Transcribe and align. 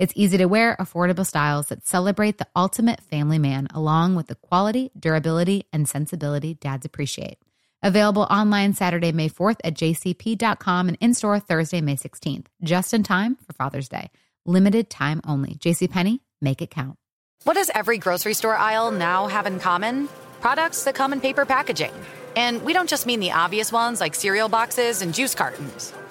It's 0.00 0.14
easy 0.16 0.38
to 0.38 0.46
wear, 0.46 0.78
affordable 0.80 1.26
styles 1.26 1.66
that 1.66 1.86
celebrate 1.86 2.38
the 2.38 2.46
ultimate 2.56 3.02
family 3.02 3.38
man, 3.38 3.68
along 3.74 4.14
with 4.14 4.28
the 4.28 4.34
quality, 4.34 4.90
durability, 4.98 5.66
and 5.74 5.86
sensibility 5.86 6.54
dads 6.54 6.86
appreciate. 6.86 7.36
Available 7.82 8.22
online 8.22 8.72
Saturday, 8.72 9.12
May 9.12 9.28
4th 9.28 9.58
at 9.62 9.74
jcp.com 9.74 10.88
and 10.88 10.96
in 11.02 11.12
store 11.12 11.38
Thursday, 11.38 11.82
May 11.82 11.96
16th, 11.96 12.46
just 12.62 12.94
in 12.94 13.02
time 13.02 13.36
for 13.46 13.52
Father's 13.52 13.90
Day. 13.90 14.10
Limited 14.46 14.88
time 14.88 15.20
only. 15.26 15.56
JCPenney, 15.56 16.20
make 16.40 16.62
it 16.62 16.70
count. 16.70 16.96
What 17.44 17.54
does 17.54 17.70
every 17.74 17.98
grocery 17.98 18.32
store 18.32 18.56
aisle 18.56 18.92
now 18.92 19.26
have 19.26 19.44
in 19.44 19.60
common? 19.60 20.08
Products 20.40 20.84
that 20.84 20.94
come 20.94 21.12
in 21.12 21.20
paper 21.20 21.44
packaging. 21.44 21.92
And 22.36 22.62
we 22.62 22.72
don't 22.72 22.88
just 22.88 23.04
mean 23.04 23.20
the 23.20 23.32
obvious 23.32 23.70
ones 23.70 24.00
like 24.00 24.14
cereal 24.14 24.48
boxes 24.48 25.02
and 25.02 25.12
juice 25.12 25.34
cartons. 25.34 25.92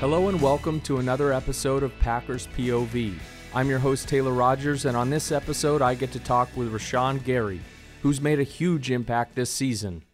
Hello 0.00 0.28
and 0.28 0.40
welcome 0.40 0.80
to 0.82 0.98
another 0.98 1.32
episode 1.32 1.82
of 1.82 1.98
Packers 1.98 2.46
POV. 2.56 3.18
I'm 3.52 3.68
your 3.68 3.80
host 3.80 4.08
Taylor 4.08 4.30
Rogers, 4.30 4.84
and 4.84 4.96
on 4.96 5.10
this 5.10 5.32
episode, 5.32 5.82
I 5.82 5.96
get 5.96 6.12
to 6.12 6.20
talk 6.20 6.48
with 6.56 6.72
Rashan 6.72 7.24
Gary, 7.24 7.60
who's 8.02 8.20
made 8.20 8.38
a 8.38 8.44
huge 8.44 8.92
impact 8.92 9.34
this 9.34 9.50
season. 9.50 10.04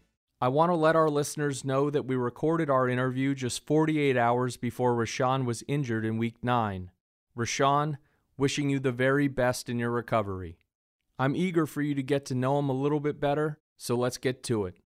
I 0.41 0.47
want 0.47 0.71
to 0.71 0.75
let 0.75 0.95
our 0.95 1.07
listeners 1.07 1.63
know 1.63 1.91
that 1.91 2.07
we 2.07 2.15
recorded 2.15 2.67
our 2.67 2.89
interview 2.89 3.35
just 3.35 3.67
48 3.67 4.17
hours 4.17 4.57
before 4.57 4.95
Rashan 4.95 5.45
was 5.45 5.63
injured 5.67 6.03
in 6.03 6.17
Week 6.17 6.37
9. 6.41 6.89
Rashan, 7.37 7.97
wishing 8.39 8.71
you 8.71 8.79
the 8.79 8.91
very 8.91 9.27
best 9.27 9.69
in 9.69 9.77
your 9.77 9.91
recovery. 9.91 10.57
I'm 11.19 11.35
eager 11.35 11.67
for 11.67 11.83
you 11.83 11.93
to 11.93 12.01
get 12.01 12.25
to 12.25 12.33
know 12.33 12.57
him 12.57 12.69
a 12.69 12.73
little 12.73 12.99
bit 12.99 13.19
better, 13.19 13.59
so 13.77 13.95
let's 13.95 14.17
get 14.17 14.41
to 14.45 14.65
it. 14.65 14.79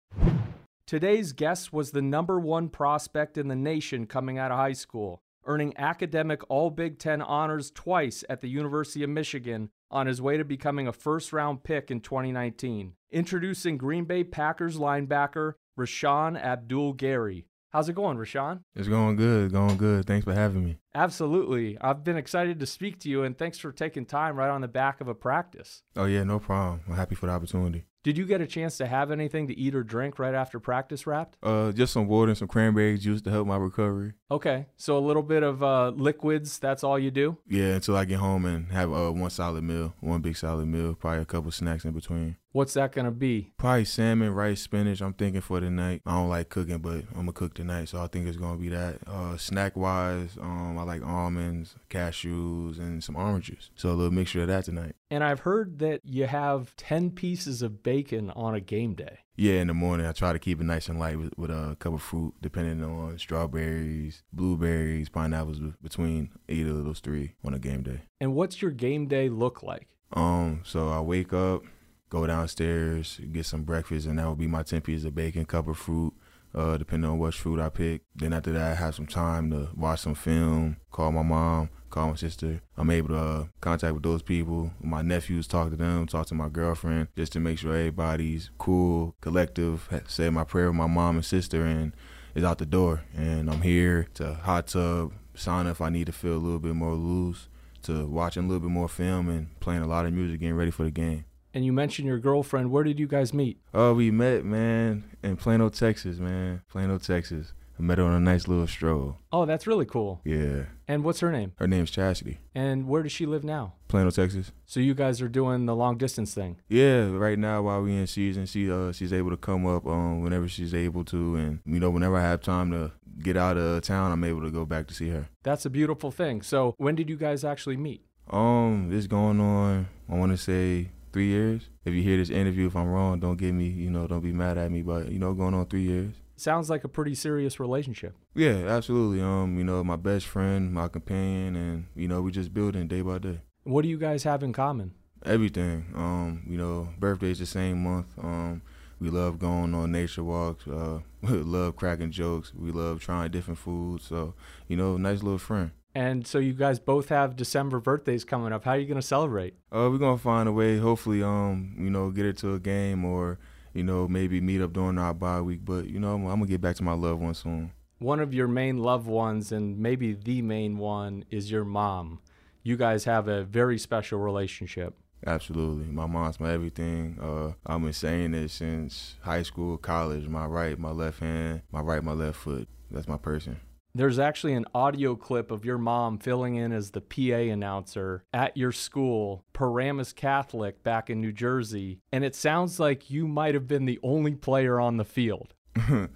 Today's 0.88 1.34
guest 1.34 1.70
was 1.70 1.90
the 1.90 2.00
number 2.00 2.40
one 2.40 2.70
prospect 2.70 3.36
in 3.36 3.48
the 3.48 3.54
nation 3.54 4.06
coming 4.06 4.38
out 4.38 4.50
of 4.50 4.56
high 4.56 4.72
school, 4.72 5.20
earning 5.44 5.74
academic 5.76 6.40
All 6.48 6.70
Big 6.70 6.98
Ten 6.98 7.20
honors 7.20 7.70
twice 7.70 8.24
at 8.30 8.40
the 8.40 8.48
University 8.48 9.04
of 9.04 9.10
Michigan 9.10 9.68
on 9.90 10.06
his 10.06 10.22
way 10.22 10.38
to 10.38 10.46
becoming 10.46 10.88
a 10.88 10.92
first 10.94 11.30
round 11.30 11.62
pick 11.62 11.90
in 11.90 12.00
2019. 12.00 12.94
Introducing 13.12 13.76
Green 13.76 14.06
Bay 14.06 14.24
Packers 14.24 14.78
linebacker 14.78 15.56
Rashan 15.78 16.42
Abdul 16.42 16.94
Gary. 16.94 17.44
How's 17.68 17.90
it 17.90 17.94
going, 17.94 18.16
Rashan? 18.16 18.60
It's 18.74 18.88
going 18.88 19.16
good, 19.16 19.52
going 19.52 19.76
good. 19.76 20.06
Thanks 20.06 20.24
for 20.24 20.32
having 20.32 20.64
me. 20.64 20.78
Absolutely. 20.94 21.76
I've 21.82 22.02
been 22.02 22.16
excited 22.16 22.58
to 22.60 22.66
speak 22.66 22.98
to 23.00 23.10
you, 23.10 23.24
and 23.24 23.36
thanks 23.36 23.58
for 23.58 23.72
taking 23.72 24.06
time 24.06 24.36
right 24.36 24.48
on 24.48 24.62
the 24.62 24.68
back 24.68 25.02
of 25.02 25.08
a 25.08 25.14
practice. 25.14 25.82
Oh, 25.96 26.06
yeah, 26.06 26.24
no 26.24 26.38
problem. 26.38 26.80
I'm 26.88 26.96
happy 26.96 27.14
for 27.14 27.26
the 27.26 27.32
opportunity. 27.32 27.84
Did 28.08 28.16
you 28.16 28.24
get 28.24 28.40
a 28.40 28.46
chance 28.46 28.78
to 28.78 28.86
have 28.86 29.10
anything 29.10 29.48
to 29.48 29.58
eat 29.58 29.74
or 29.74 29.82
drink 29.82 30.18
right 30.18 30.34
after 30.34 30.58
practice 30.58 31.06
wrapped? 31.06 31.36
Uh, 31.42 31.72
just 31.72 31.92
some 31.92 32.06
water 32.06 32.30
and 32.30 32.38
some 32.38 32.48
cranberry 32.48 32.96
juice 32.96 33.20
to 33.20 33.30
help 33.30 33.46
my 33.46 33.58
recovery. 33.58 34.14
Okay, 34.30 34.64
so 34.78 34.96
a 34.96 34.98
little 34.98 35.22
bit 35.22 35.42
of 35.42 35.62
uh, 35.62 35.90
liquids. 35.90 36.58
That's 36.58 36.82
all 36.82 36.98
you 36.98 37.10
do. 37.10 37.36
Yeah, 37.46 37.74
until 37.74 37.98
I 37.98 38.06
get 38.06 38.18
home 38.18 38.46
and 38.46 38.72
have 38.72 38.90
uh, 38.90 39.12
one 39.12 39.28
solid 39.28 39.62
meal, 39.62 39.92
one 40.00 40.22
big 40.22 40.38
solid 40.38 40.68
meal, 40.68 40.94
probably 40.94 41.20
a 41.20 41.26
couple 41.26 41.50
snacks 41.50 41.84
in 41.84 41.92
between. 41.92 42.36
What's 42.52 42.74
that 42.74 42.92
gonna 42.92 43.10
be? 43.10 43.52
Probably 43.58 43.84
salmon, 43.84 44.32
rice, 44.32 44.62
spinach. 44.62 45.02
I'm 45.02 45.12
thinking 45.12 45.42
for 45.42 45.60
tonight. 45.60 46.00
I 46.06 46.12
don't 46.12 46.30
like 46.30 46.48
cooking, 46.48 46.78
but 46.78 47.04
I'm 47.10 47.20
gonna 47.26 47.32
cook 47.32 47.54
tonight, 47.54 47.88
so 47.90 48.00
I 48.00 48.06
think 48.06 48.26
it's 48.26 48.38
gonna 48.38 48.56
be 48.56 48.70
that. 48.70 48.98
Uh, 49.06 49.36
snack 49.36 49.76
wise, 49.76 50.38
um, 50.40 50.78
I 50.78 50.82
like 50.82 51.04
almonds, 51.04 51.76
cashews, 51.90 52.78
and 52.78 53.04
some 53.04 53.16
oranges. 53.16 53.70
So 53.74 53.90
a 53.90 53.92
little 53.92 54.12
mixture 54.12 54.42
of 54.42 54.48
that 54.48 54.64
tonight. 54.64 54.96
And 55.10 55.22
I've 55.22 55.40
heard 55.40 55.78
that 55.80 56.00
you 56.04 56.26
have 56.26 56.74
ten 56.76 57.10
pieces 57.10 57.60
of 57.60 57.82
bacon 57.82 58.30
on 58.30 58.54
a 58.54 58.60
game 58.60 58.94
day. 58.94 59.18
Yeah, 59.36 59.60
in 59.60 59.68
the 59.68 59.74
morning 59.74 60.06
I 60.06 60.12
try 60.12 60.32
to 60.32 60.38
keep 60.38 60.60
it 60.60 60.64
nice 60.64 60.88
and 60.88 60.98
light 60.98 61.18
with, 61.18 61.32
with 61.36 61.50
a 61.50 61.76
cup 61.78 61.94
of 61.94 62.02
fruit, 62.02 62.34
depending 62.40 62.82
on 62.82 63.18
strawberries, 63.18 64.22
blueberries, 64.32 65.10
pineapples, 65.10 65.60
between 65.82 66.30
either 66.48 66.70
of 66.70 66.84
those 66.84 67.00
three 67.00 67.34
on 67.44 67.54
a 67.54 67.58
game 67.58 67.82
day. 67.82 68.00
And 68.20 68.34
what's 68.34 68.60
your 68.60 68.72
game 68.72 69.06
day 69.06 69.28
look 69.28 69.62
like? 69.62 69.86
Um, 70.12 70.62
so 70.64 70.88
I 70.88 71.00
wake 71.00 71.32
up, 71.32 71.62
go 72.08 72.26
downstairs, 72.26 73.20
get 73.32 73.46
some 73.46 73.62
breakfast, 73.62 74.06
and 74.06 74.18
that 74.18 74.28
would 74.28 74.38
be 74.38 74.46
my 74.46 74.62
ten 74.62 74.80
pieces 74.80 75.04
of 75.04 75.14
bacon, 75.14 75.44
cup 75.44 75.68
of 75.68 75.78
fruit, 75.78 76.12
uh, 76.54 76.76
depending 76.76 77.10
on 77.10 77.18
which 77.18 77.36
fruit 77.36 77.60
I 77.60 77.68
pick. 77.68 78.02
Then 78.14 78.32
after 78.32 78.52
that, 78.52 78.72
I 78.72 78.74
have 78.74 78.94
some 78.94 79.06
time 79.06 79.50
to 79.50 79.68
watch 79.76 80.00
some 80.00 80.14
film, 80.14 80.76
call 80.90 81.12
my 81.12 81.22
mom, 81.22 81.70
call 81.90 82.10
my 82.10 82.16
sister. 82.16 82.60
I'm 82.76 82.90
able 82.90 83.08
to 83.08 83.18
uh, 83.18 83.44
contact 83.60 83.94
with 83.94 84.02
those 84.02 84.22
people. 84.22 84.72
My 84.80 85.02
nephews, 85.02 85.46
talk 85.46 85.70
to 85.70 85.76
them, 85.76 86.06
talk 86.06 86.26
to 86.26 86.34
my 86.34 86.48
girlfriend, 86.48 87.08
just 87.16 87.32
to 87.32 87.40
make 87.40 87.58
sure 87.58 87.74
everybody's 87.74 88.50
cool, 88.58 89.14
collective. 89.20 89.88
Say 90.06 90.30
my 90.30 90.44
prayer 90.44 90.68
with 90.68 90.76
my 90.76 90.86
mom 90.86 91.16
and 91.16 91.24
sister, 91.24 91.64
and 91.64 91.92
is 92.34 92.44
out 92.44 92.58
the 92.58 92.66
door. 92.66 93.02
And 93.16 93.50
I'm 93.50 93.62
here 93.62 94.06
to 94.14 94.34
hot 94.34 94.68
tub, 94.68 95.12
sauna 95.34 95.70
if 95.70 95.80
I 95.80 95.88
need 95.88 96.06
to 96.06 96.12
feel 96.12 96.34
a 96.34 96.38
little 96.38 96.58
bit 96.58 96.74
more 96.74 96.94
loose, 96.94 97.48
to 97.82 98.06
watching 98.06 98.44
a 98.44 98.46
little 98.46 98.60
bit 98.60 98.70
more 98.70 98.88
film 98.88 99.28
and 99.28 99.58
playing 99.60 99.82
a 99.82 99.86
lot 99.86 100.06
of 100.06 100.12
music, 100.12 100.40
getting 100.40 100.56
ready 100.56 100.70
for 100.70 100.84
the 100.84 100.90
game. 100.90 101.24
And 101.58 101.64
you 101.64 101.72
mentioned 101.72 102.06
your 102.06 102.20
girlfriend. 102.20 102.70
Where 102.70 102.84
did 102.84 103.00
you 103.00 103.08
guys 103.08 103.34
meet? 103.34 103.58
Oh, 103.74 103.92
we 103.92 104.12
met, 104.12 104.44
man, 104.44 105.10
in 105.24 105.36
Plano, 105.36 105.68
Texas, 105.70 106.20
man. 106.20 106.62
Plano, 106.70 106.98
Texas. 106.98 107.52
I 107.76 107.82
met 107.82 107.98
her 107.98 108.04
on 108.04 108.14
a 108.14 108.20
nice 108.20 108.46
little 108.46 108.68
stroll. 108.68 109.16
Oh, 109.32 109.44
that's 109.44 109.66
really 109.66 109.84
cool. 109.84 110.20
Yeah. 110.24 110.66
And 110.86 111.02
what's 111.02 111.18
her 111.18 111.32
name? 111.32 111.54
Her 111.56 111.66
name's 111.66 111.90
Chastity. 111.90 112.38
And 112.54 112.86
where 112.86 113.02
does 113.02 113.10
she 113.10 113.26
live 113.26 113.42
now? 113.42 113.72
Plano, 113.88 114.12
Texas. 114.12 114.52
So 114.66 114.78
you 114.78 114.94
guys 114.94 115.20
are 115.20 115.28
doing 115.28 115.66
the 115.66 115.74
long 115.74 115.98
distance 115.98 116.32
thing. 116.32 116.60
Yeah, 116.68 117.08
right 117.10 117.36
now 117.36 117.62
while 117.62 117.82
we 117.82 117.96
in 117.96 118.06
season, 118.06 118.46
she 118.46 118.70
uh 118.70 118.92
she's 118.92 119.12
able 119.12 119.30
to 119.30 119.36
come 119.36 119.66
up 119.66 119.84
um 119.84 120.22
whenever 120.22 120.46
she's 120.46 120.74
able 120.74 121.04
to, 121.06 121.34
and 121.34 121.58
you 121.66 121.80
know 121.80 121.90
whenever 121.90 122.16
I 122.16 122.22
have 122.22 122.40
time 122.40 122.70
to 122.70 122.92
get 123.20 123.36
out 123.36 123.56
of 123.56 123.82
town, 123.82 124.12
I'm 124.12 124.22
able 124.22 124.42
to 124.42 124.50
go 124.52 124.64
back 124.64 124.86
to 124.86 124.94
see 124.94 125.08
her. 125.08 125.28
That's 125.42 125.66
a 125.66 125.70
beautiful 125.70 126.12
thing. 126.12 126.42
So 126.42 126.76
when 126.78 126.94
did 126.94 127.08
you 127.10 127.16
guys 127.16 127.42
actually 127.42 127.78
meet? 127.78 128.04
Um, 128.30 128.90
it's 128.92 129.08
going 129.08 129.40
on. 129.40 129.88
I 130.08 130.14
want 130.14 130.30
to 130.32 130.38
say 130.38 130.90
three 131.18 131.26
years. 131.26 131.68
If 131.84 131.94
you 131.94 132.02
hear 132.04 132.16
this 132.16 132.30
interview, 132.30 132.68
if 132.68 132.76
I'm 132.76 132.86
wrong, 132.86 133.18
don't 133.18 133.36
get 133.36 133.52
me, 133.52 133.66
you 133.66 133.90
know, 133.90 134.06
don't 134.06 134.20
be 134.20 134.30
mad 134.30 134.56
at 134.56 134.70
me. 134.70 134.82
But 134.82 135.10
you 135.10 135.18
know, 135.18 135.34
going 135.34 135.52
on 135.52 135.66
three 135.66 135.82
years. 135.82 136.14
Sounds 136.36 136.70
like 136.70 136.84
a 136.84 136.88
pretty 136.88 137.16
serious 137.16 137.58
relationship. 137.58 138.14
Yeah, 138.36 138.68
absolutely. 138.68 139.20
Um, 139.20 139.58
you 139.58 139.64
know, 139.64 139.82
my 139.82 139.96
best 139.96 140.26
friend, 140.26 140.72
my 140.72 140.86
companion, 140.86 141.56
and 141.56 141.86
you 141.96 142.06
know, 142.06 142.22
we 142.22 142.30
just 142.30 142.54
building 142.54 142.86
day 142.86 143.00
by 143.00 143.18
day. 143.18 143.40
What 143.64 143.82
do 143.82 143.88
you 143.88 143.98
guys 143.98 144.22
have 144.22 144.44
in 144.44 144.52
common? 144.52 144.92
Everything. 145.26 145.86
Um, 145.96 146.44
you 146.48 146.56
know, 146.56 146.90
birthday's 147.00 147.40
the 147.40 147.46
same 147.46 147.82
month. 147.82 148.06
Um, 148.22 148.62
we 149.00 149.10
love 149.10 149.40
going 149.40 149.74
on 149.74 149.90
nature 149.90 150.22
walks. 150.22 150.68
Uh, 150.68 151.00
we 151.22 151.30
love 151.30 151.74
cracking 151.74 152.12
jokes. 152.12 152.52
We 152.54 152.70
love 152.70 153.00
trying 153.00 153.32
different 153.32 153.58
foods. 153.58 154.04
So, 154.04 154.34
you 154.68 154.76
know, 154.76 154.96
nice 154.96 155.24
little 155.24 155.38
friend. 155.38 155.72
And 155.98 156.24
so 156.24 156.38
you 156.38 156.52
guys 156.52 156.78
both 156.78 157.08
have 157.08 157.34
December 157.34 157.80
birthdays 157.80 158.22
coming 158.22 158.52
up. 158.52 158.64
How 158.64 158.70
are 158.70 158.78
you 158.78 158.86
going 158.86 159.00
to 159.00 159.06
celebrate? 159.06 159.54
Uh, 159.72 159.88
we're 159.90 159.98
gonna 159.98 160.16
find 160.16 160.48
a 160.48 160.52
way. 160.52 160.78
Hopefully, 160.78 161.24
um, 161.24 161.74
you 161.76 161.90
know, 161.90 162.12
get 162.12 162.24
her 162.24 162.32
to 162.34 162.54
a 162.54 162.60
game 162.60 163.04
or, 163.04 163.40
you 163.74 163.82
know, 163.82 164.06
maybe 164.06 164.40
meet 164.40 164.60
up 164.60 164.72
during 164.72 164.96
our 164.96 165.12
bye 165.12 165.40
week. 165.40 165.64
But 165.64 165.88
you 165.88 165.98
know, 165.98 166.14
I'm, 166.14 166.24
I'm 166.26 166.38
gonna 166.38 166.46
get 166.46 166.60
back 166.60 166.76
to 166.76 166.84
my 166.84 166.92
loved 166.92 167.20
ones 167.20 167.38
soon. 167.38 167.72
One 167.98 168.20
of 168.20 168.32
your 168.32 168.46
main 168.46 168.78
loved 168.78 169.08
ones, 169.08 169.50
and 169.50 169.76
maybe 169.76 170.12
the 170.12 170.40
main 170.40 170.78
one, 170.78 171.24
is 171.32 171.50
your 171.50 171.64
mom. 171.64 172.20
You 172.62 172.76
guys 172.76 173.02
have 173.02 173.26
a 173.26 173.42
very 173.42 173.76
special 173.76 174.20
relationship. 174.20 174.94
Absolutely, 175.26 175.86
my 175.86 176.06
mom's 176.06 176.38
my 176.38 176.52
everything. 176.52 177.18
Uh, 177.20 177.54
I've 177.66 177.82
been 177.82 177.92
saying 177.92 178.30
this 178.30 178.52
since 178.52 179.16
high 179.22 179.42
school, 179.42 179.76
college. 179.76 180.28
My 180.28 180.46
right, 180.46 180.78
my 180.78 180.92
left 180.92 181.18
hand, 181.18 181.62
my 181.72 181.80
right, 181.80 182.04
my 182.04 182.12
left 182.12 182.36
foot. 182.36 182.68
That's 182.88 183.08
my 183.08 183.16
person. 183.16 183.58
There's 183.98 184.20
actually 184.20 184.52
an 184.54 184.64
audio 184.76 185.16
clip 185.16 185.50
of 185.50 185.64
your 185.64 185.76
mom 185.76 186.18
filling 186.18 186.54
in 186.54 186.70
as 186.70 186.92
the 186.92 187.00
PA 187.00 187.52
announcer 187.52 188.22
at 188.32 188.56
your 188.56 188.70
school, 188.70 189.44
Paramus 189.52 190.12
Catholic, 190.12 190.84
back 190.84 191.10
in 191.10 191.20
New 191.20 191.32
Jersey. 191.32 191.98
And 192.12 192.22
it 192.22 192.36
sounds 192.36 192.78
like 192.78 193.10
you 193.10 193.26
might 193.26 193.54
have 193.54 193.66
been 193.66 193.86
the 193.86 193.98
only 194.04 194.36
player 194.36 194.78
on 194.78 194.98
the 194.98 195.04
field. 195.04 195.52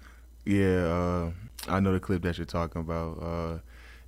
Yeah, 0.45 0.87
uh, 0.87 1.31
I 1.69 1.79
know 1.79 1.93
the 1.93 2.01
clip 2.01 2.21
that 2.23 2.37
you're 2.37 2.45
talking 2.45 2.81
about. 2.81 3.17
Uh, 3.21 3.59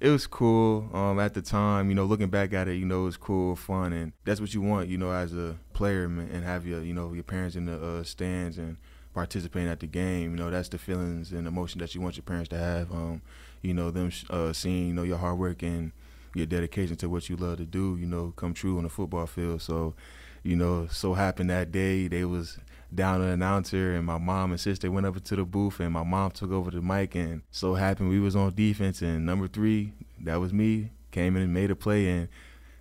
it 0.02 0.10
was 0.10 0.28
cool 0.28 0.90
um, 0.94 1.18
at 1.18 1.34
the 1.34 1.42
time. 1.42 1.88
You 1.88 1.96
know, 1.96 2.04
looking 2.04 2.28
back 2.28 2.52
at 2.52 2.68
it, 2.68 2.76
you 2.76 2.86
know, 2.86 3.04
it 3.04 3.06
was 3.06 3.16
cool, 3.16 3.56
fun, 3.56 3.94
and 3.94 4.12
that's 4.26 4.42
what 4.42 4.54
you 4.54 4.60
want. 4.60 4.90
You 4.90 4.98
know, 4.98 5.12
as 5.12 5.34
a 5.34 5.56
player, 5.72 6.04
and 6.04 6.44
have 6.44 6.68
your 6.68 6.84
you 6.84 6.94
know 6.94 7.14
your 7.14 7.24
parents 7.24 7.56
in 7.56 7.68
the 7.68 7.82
uh, 7.82 8.04
stands 8.04 8.58
and 8.58 8.76
participating 9.14 9.70
at 9.70 9.80
the 9.80 9.88
game. 9.88 10.32
You 10.32 10.44
know, 10.44 10.52
that's 10.52 10.68
the 10.68 10.78
feelings 10.78 11.32
and 11.32 11.48
emotion 11.48 11.80
that 11.80 11.96
you 11.96 12.02
want 12.02 12.18
your 12.18 12.24
parents 12.24 12.50
to 12.50 12.58
have. 12.58 12.92
Um, 12.92 13.22
you 13.66 13.74
know, 13.74 13.92
them 13.92 14.12
uh, 14.30 14.54
seeing 14.54 14.88
you 14.88 14.94
know 14.94 15.04
your 15.04 15.18
hard 15.18 15.38
work 15.38 15.64
and 15.64 15.92
your 16.34 16.46
dedication 16.46 16.96
to 16.98 17.10
what 17.10 17.30
you 17.30 17.36
love 17.36 17.58
to 17.58 17.66
do. 17.66 17.98
You 18.00 18.06
know, 18.06 18.34
come 18.36 18.54
true 18.54 18.78
on 18.78 18.84
the 18.84 18.90
football 18.90 19.26
field. 19.26 19.62
So, 19.62 19.96
you 20.44 20.56
know, 20.56 20.88
so 20.92 21.14
happened 21.14 21.50
that 21.50 21.72
day 21.72 22.08
they 22.08 22.26
was 22.26 22.60
down 22.94 23.22
an 23.22 23.30
announcer 23.30 23.96
and 23.96 24.06
my 24.06 24.18
mom 24.18 24.52
and 24.52 24.60
sister 24.60 24.90
went 24.90 25.06
up 25.06 25.22
to 25.22 25.36
the 25.36 25.44
booth 25.44 25.80
and 25.80 25.92
my 25.92 26.04
mom 26.04 26.32
took 26.32 26.52
over 26.52 26.72
the 26.72 26.82
mic 26.82 27.16
and 27.16 27.42
so 27.52 27.74
happened 27.74 28.10
we 28.10 28.20
was 28.20 28.36
on 28.36 28.54
defense 28.54 29.02
and 29.02 29.26
number 29.26 29.48
three 29.48 29.92
that 30.22 30.40
was 30.40 30.54
me 30.54 30.90
came 31.12 31.36
in 31.36 31.42
and 31.42 31.54
made 31.54 31.72
a 31.72 31.76
play 31.76 32.08
and 32.08 32.30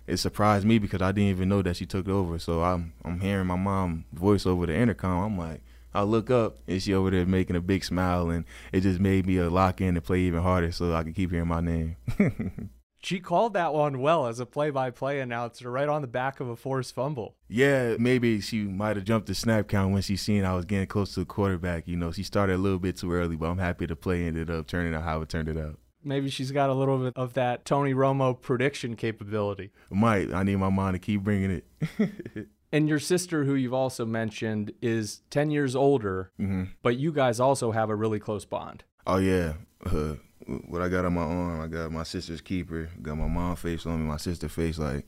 it 0.07 0.17
surprised 0.17 0.65
me 0.65 0.77
because 0.77 1.01
I 1.01 1.11
didn't 1.11 1.31
even 1.31 1.49
know 1.49 1.61
that 1.63 1.75
she 1.75 1.85
took 1.85 2.07
over 2.07 2.39
so 2.39 2.63
I'm 2.63 2.93
I'm 3.03 3.19
hearing 3.19 3.47
my 3.47 3.57
mom 3.57 4.05
voice 4.13 4.45
over 4.45 4.67
the 4.67 4.75
intercom 4.75 5.23
I'm 5.23 5.37
like 5.37 5.61
I 5.95 6.03
look 6.03 6.29
up 6.29 6.59
and 6.67 6.81
she 6.81 6.93
over 6.93 7.09
there 7.09 7.25
making 7.25 7.55
a 7.55 7.61
big 7.61 7.83
smile 7.83 8.29
and 8.29 8.45
it 8.71 8.81
just 8.81 8.99
made 8.99 9.25
me 9.25 9.37
a 9.37 9.49
lock 9.49 9.81
in 9.81 9.95
and 9.95 10.03
play 10.03 10.21
even 10.21 10.41
harder 10.41 10.71
so 10.71 10.93
I 10.93 11.03
could 11.03 11.15
keep 11.15 11.31
hearing 11.31 11.47
my 11.47 11.61
name 11.61 11.95
she 13.05 13.19
called 13.19 13.53
that 13.53 13.73
one 13.73 13.99
well 13.99 14.25
as 14.25 14.39
a 14.39 14.45
play-by-play 14.45 15.19
announcer 15.19 15.69
right 15.69 15.87
on 15.87 16.01
the 16.01 16.07
back 16.07 16.39
of 16.39 16.49
a 16.49 16.55
forced 16.55 16.95
fumble. 16.95 17.35
Yeah, 17.47 17.95
maybe 17.99 18.41
she 18.41 18.63
might 18.63 18.95
have 18.95 19.05
jumped 19.05 19.27
the 19.27 19.35
snap 19.35 19.67
count 19.67 19.93
when 19.93 20.01
she 20.01 20.15
seen 20.15 20.43
I 20.43 20.55
was 20.55 20.65
getting 20.65 20.87
close 20.87 21.13
to 21.13 21.19
the 21.19 21.25
quarterback. 21.25 21.87
You 21.87 21.97
know, 21.97 22.11
she 22.11 22.23
started 22.23 22.55
a 22.55 22.57
little 22.57 22.79
bit 22.79 22.97
too 22.97 23.11
early, 23.11 23.35
but 23.35 23.45
I'm 23.45 23.59
happy 23.59 23.85
the 23.85 23.95
play 23.95 24.25
ended 24.25 24.49
up 24.49 24.65
turning 24.65 24.95
out 24.95 25.03
how 25.03 25.21
it 25.21 25.29
turned 25.29 25.49
it 25.49 25.57
out. 25.57 25.77
Maybe 26.03 26.29
she's 26.29 26.51
got 26.51 26.69
a 26.69 26.73
little 26.73 26.97
bit 26.97 27.13
of 27.15 27.33
that 27.33 27.65
Tony 27.65 27.93
Romo 27.93 28.39
prediction 28.39 28.95
capability. 28.95 29.71
Might. 29.89 30.33
I 30.33 30.43
need 30.43 30.57
my 30.57 30.69
mind 30.69 30.95
to 30.95 30.99
keep 30.99 31.21
bringing 31.21 31.51
it. 31.51 32.47
and 32.71 32.89
your 32.89 32.99
sister, 32.99 33.43
who 33.43 33.55
you've 33.55 33.73
also 33.73 34.05
mentioned, 34.05 34.71
is 34.81 35.21
10 35.29 35.51
years 35.51 35.75
older, 35.75 36.31
mm-hmm. 36.39 36.65
but 36.81 36.97
you 36.97 37.11
guys 37.11 37.39
also 37.39 37.71
have 37.71 37.89
a 37.89 37.95
really 37.95 38.19
close 38.19 38.45
bond. 38.45 38.83
Oh, 39.07 39.17
yeah. 39.17 39.53
Uh, 39.85 40.15
what 40.45 40.81
I 40.81 40.89
got 40.89 41.05
on 41.05 41.13
my 41.13 41.21
arm, 41.21 41.61
I 41.61 41.67
got 41.67 41.91
my 41.91 42.03
sister's 42.03 42.41
keeper, 42.41 42.89
got 43.01 43.17
my 43.17 43.27
mom 43.27 43.55
face 43.55 43.85
on 43.85 44.01
me, 44.01 44.07
my 44.07 44.17
sister 44.17 44.49
face. 44.49 44.77
Like 44.77 45.05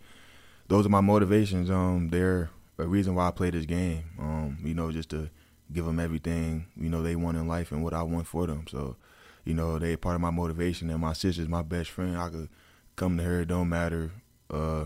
those 0.68 0.86
are 0.86 0.90
my 0.90 1.02
motivations. 1.02 1.70
Um, 1.70 2.10
they're 2.10 2.50
a 2.78 2.88
reason 2.88 3.16
why 3.16 3.28
I 3.28 3.32
play 3.32 3.50
this 3.50 3.66
game. 3.66 4.04
Um, 4.20 4.58
you 4.64 4.74
know, 4.74 4.92
just 4.92 5.10
to 5.10 5.30
give 5.72 5.86
them 5.86 6.00
everything 6.00 6.66
you 6.78 6.90
know 6.90 7.04
they 7.04 7.16
want 7.16 7.38
in 7.38 7.48
life 7.48 7.72
and 7.72 7.84
what 7.84 7.94
I 7.94 8.04
want 8.04 8.28
for 8.28 8.48
them. 8.48 8.66
So, 8.70 8.96
you 9.44 9.54
know, 9.54 9.78
they 9.80 9.96
part 9.96 10.16
of 10.16 10.22
my 10.22 10.32
motivation. 10.32 10.90
And 10.90 11.02
my 11.02 11.14
sister's 11.14 11.48
my 11.48 11.62
best 11.62 11.90
friend. 11.90 12.18
I 12.18 12.30
could 12.30 12.50
come 12.96 13.18
to 13.18 13.24
her. 13.24 13.42
It 13.42 13.48
don't 13.48 13.70
matter 13.70 14.12
uh, 14.50 14.86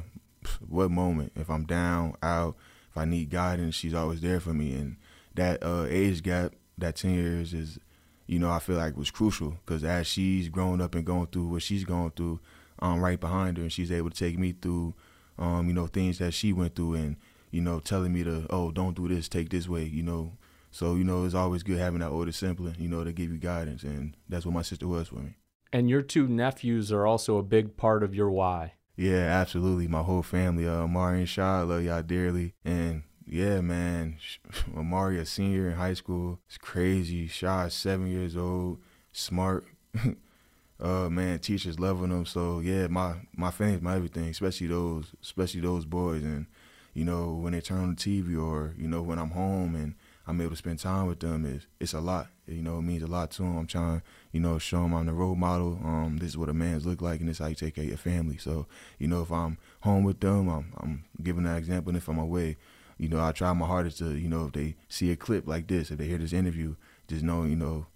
what 0.68 0.92
moment. 0.92 1.32
If 1.36 1.50
I'm 1.50 1.66
down, 1.66 2.16
out, 2.22 2.56
if 2.90 2.98
I 2.98 3.06
need 3.06 3.30
guidance, 3.30 3.76
she's 3.76 3.94
always 3.94 4.22
there 4.22 4.40
for 4.40 4.54
me. 4.54 4.74
And 4.74 4.98
that 5.36 5.64
uh, 5.64 5.86
age 5.90 6.24
gap, 6.24 6.54
that 6.78 6.96
ten 6.96 7.14
years, 7.14 7.54
is 7.54 7.80
you 8.28 8.40
know, 8.40 8.50
I 8.50 8.60
feel 8.60 8.78
like 8.78 8.96
was 8.96 9.12
crucial 9.12 9.58
because 9.66 9.84
as 9.84 10.08
she's 10.08 10.48
growing 10.48 10.80
up 10.80 10.96
and 10.96 11.06
going 11.06 11.28
through 11.28 11.48
what 11.48 11.62
she's 11.62 11.84
going 11.84 12.12
through, 12.12 12.40
um, 12.80 13.02
right 13.02 13.20
behind 13.20 13.58
her, 13.58 13.64
and 13.64 13.72
she's 13.72 13.92
able 13.92 14.10
to 14.10 14.18
take 14.18 14.40
me 14.40 14.54
through, 14.54 14.94
um, 15.38 15.68
you 15.68 15.74
know, 15.74 15.88
things 15.88 16.18
that 16.20 16.34
she 16.34 16.54
went 16.54 16.76
through, 16.76 16.94
and 16.94 17.18
you 17.52 17.62
know, 17.62 17.80
telling 17.80 18.14
me 18.14 18.24
to, 18.24 18.48
oh, 18.50 18.72
don't 18.72 18.96
do 18.96 19.08
this, 19.08 19.28
take 19.28 19.50
this 19.50 19.68
way, 19.68 19.84
you 19.84 20.02
know. 20.02 20.32
So 20.72 20.96
you 20.96 21.04
know, 21.04 21.26
it's 21.26 21.36
always 21.36 21.64
good 21.64 21.78
having 21.78 22.00
that 22.00 22.10
older 22.10 22.32
sibling, 22.32 22.76
you 22.80 22.88
know, 22.88 23.04
to 23.04 23.12
give 23.12 23.32
you 23.32 23.38
guidance, 23.38 23.84
and 23.84 24.16
that's 24.30 24.46
what 24.46 24.56
my 24.56 24.62
sister 24.62 24.88
was 24.88 25.10
for 25.10 25.16
me. 25.16 25.36
And 25.74 25.90
your 25.90 26.02
two 26.02 26.28
nephews 26.28 26.92
are 26.92 27.06
also 27.06 27.38
a 27.38 27.44
big 27.44 27.76
part 27.78 28.04
of 28.04 28.16
your 28.16 28.30
why. 28.30 28.74
Yeah, 28.96 29.26
absolutely. 29.42 29.88
My 29.88 30.04
whole 30.04 30.22
family, 30.24 30.68
uh, 30.68 30.88
Mari 30.88 31.20
and 31.20 31.30
Shaw, 31.30 31.60
I 31.62 31.64
love 31.64 31.84
y'all 31.84 32.04
dearly, 32.04 32.54
and 32.64 33.04
yeah, 33.26 33.62
man. 33.62 34.18
Amari, 34.78 35.18
a 35.20 35.26
senior 35.26 35.70
in 35.70 35.78
high 35.78 35.94
school, 35.94 36.40
it's 36.48 36.58
crazy. 36.58 37.28
Shaw 37.28 37.66
is 37.66 37.74
seven 37.74 38.08
years 38.12 38.36
old, 38.36 38.80
smart. 39.12 39.66
uh, 40.80 41.10
man, 41.10 41.40
teachers 41.40 41.80
loving 41.80 42.10
them. 42.10 42.26
So 42.26 42.60
yeah, 42.60 42.88
my 42.88 43.16
my 43.36 43.52
family's 43.52 43.82
my 43.82 43.96
everything, 43.96 44.30
especially 44.30 44.68
those, 44.68 45.14
especially 45.22 45.62
those 45.62 45.86
boys. 45.86 46.24
And 46.24 46.48
you 46.94 47.06
know, 47.06 47.34
when 47.34 47.54
they 47.54 47.62
turn 47.62 47.80
on 47.80 47.90
the 47.92 47.96
TV 47.96 48.36
or 48.36 48.76
you 48.78 48.88
know 48.88 49.02
when 49.02 49.20
I'm 49.20 49.32
home 49.32 49.76
and 49.76 49.96
I'm 50.32 50.40
able 50.40 50.52
to 50.52 50.56
spend 50.56 50.80
time 50.80 51.08
with 51.08 51.20
them, 51.20 51.46
it's 51.46 51.68
it's 51.80 51.94
a 51.94 52.00
lot. 52.00 52.30
You 52.48 52.62
know, 52.62 52.78
it 52.80 52.84
means 52.84 53.04
a 53.04 53.08
lot 53.08 53.32
to 53.32 53.42
them. 53.44 53.58
I'm 53.58 53.68
trying, 53.68 54.02
you 54.32 54.40
know, 54.40 54.58
show 54.60 54.82
them 54.82 54.94
I'm 54.94 55.06
the 55.06 55.14
role 55.14 55.36
model. 55.36 55.78
Um, 55.84 56.18
this 56.20 56.30
is 56.30 56.38
what 56.38 56.48
a 56.48 56.54
man's 56.54 56.86
look 56.86 57.02
like, 57.02 57.20
and 57.20 57.28
this 57.28 57.36
is 57.36 57.40
how 57.40 57.48
you 57.48 57.56
take 57.56 57.76
care 57.76 57.84
of 57.84 57.90
your 57.90 57.98
family. 57.98 58.38
So, 58.38 58.66
you 58.98 59.10
know, 59.10 59.22
if 59.22 59.32
I'm 59.32 59.58
home 59.82 60.06
with 60.06 60.22
them, 60.22 60.48
I'm 60.48 60.74
I'm 60.78 61.04
giving 61.22 61.44
that 61.44 61.58
example. 61.58 61.90
And 61.90 61.98
if 61.98 62.08
I'm 62.08 62.18
away, 62.18 62.56
you 62.98 63.10
know, 63.10 63.22
I 63.22 63.34
try 63.34 63.52
my 63.52 63.68
hardest 63.68 63.98
to, 63.98 64.16
you 64.16 64.30
know, 64.30 64.46
if 64.46 64.54
they 64.54 64.76
see 64.88 65.12
a 65.12 65.18
clip 65.18 65.48
like 65.48 65.68
this, 65.68 65.92
if 65.92 65.98
they 65.98 66.08
hear 66.08 66.18
this 66.18 66.34
interview, 66.34 66.76
just 67.10 67.24
know, 67.24 67.44
you 67.44 67.58
know, 67.58 67.88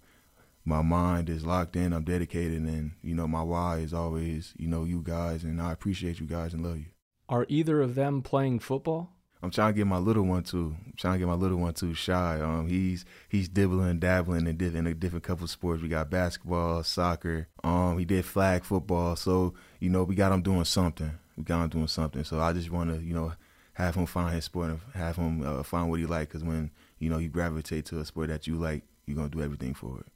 my 0.66 0.82
mind 0.82 1.30
is 1.30 1.46
locked 1.46 1.74
in, 1.74 1.94
I'm 1.94 2.04
dedicated, 2.04 2.60
and, 2.60 2.92
you 3.02 3.14
know, 3.14 3.26
my 3.26 3.42
why 3.42 3.78
is 3.78 3.94
always, 3.94 4.52
you 4.58 4.68
know, 4.68 4.84
you 4.84 5.00
guys, 5.00 5.42
and 5.42 5.62
I 5.62 5.72
appreciate 5.72 6.20
you 6.20 6.26
guys 6.26 6.52
and 6.52 6.62
love 6.62 6.76
you. 6.76 6.86
Are 7.30 7.46
either 7.48 7.80
of 7.80 7.94
them 7.94 8.20
playing 8.20 8.58
football? 8.58 9.15
I'm 9.46 9.52
trying 9.52 9.74
to 9.74 9.76
get 9.76 9.86
my 9.86 9.98
little 9.98 10.24
one 10.24 10.42
too. 10.42 10.74
I'm 10.84 10.94
trying 10.96 11.14
to 11.14 11.18
get 11.20 11.28
my 11.28 11.34
little 11.34 11.58
one 11.58 11.72
too 11.72 11.94
shy. 11.94 12.40
Um, 12.40 12.66
he's 12.66 13.04
he's 13.28 13.48
dibbling, 13.48 14.00
dabbling 14.00 14.48
in 14.48 14.56
different 14.56 14.88
in 14.88 14.92
a 14.92 14.94
different 14.94 15.22
couple 15.22 15.46
sports. 15.46 15.80
We 15.80 15.88
got 15.88 16.10
basketball, 16.10 16.82
soccer. 16.82 17.46
Um, 17.62 17.96
he 17.96 18.04
did 18.04 18.24
flag 18.24 18.64
football. 18.64 19.14
So 19.14 19.54
you 19.78 19.88
know, 19.88 20.02
we 20.02 20.16
got 20.16 20.32
him 20.32 20.42
doing 20.42 20.64
something. 20.64 21.12
We 21.36 21.44
got 21.44 21.62
him 21.62 21.68
doing 21.68 21.86
something. 21.86 22.24
So 22.24 22.40
I 22.40 22.54
just 22.54 22.72
want 22.72 22.90
to 22.92 23.00
you 23.00 23.14
know 23.14 23.34
have 23.74 23.94
him 23.94 24.06
find 24.06 24.34
his 24.34 24.46
sport 24.46 24.70
and 24.70 24.80
have 24.94 25.14
him 25.14 25.46
uh, 25.46 25.62
find 25.62 25.88
what 25.90 26.00
he 26.00 26.06
like. 26.06 26.28
Because 26.28 26.42
when 26.42 26.72
you 26.98 27.08
know 27.08 27.18
you 27.18 27.28
gravitate 27.28 27.84
to 27.86 28.00
a 28.00 28.04
sport 28.04 28.30
that 28.30 28.48
you 28.48 28.56
like, 28.56 28.82
you're 29.06 29.16
gonna 29.16 29.28
do 29.28 29.42
everything 29.42 29.74
for 29.74 30.00
it. 30.00 30.06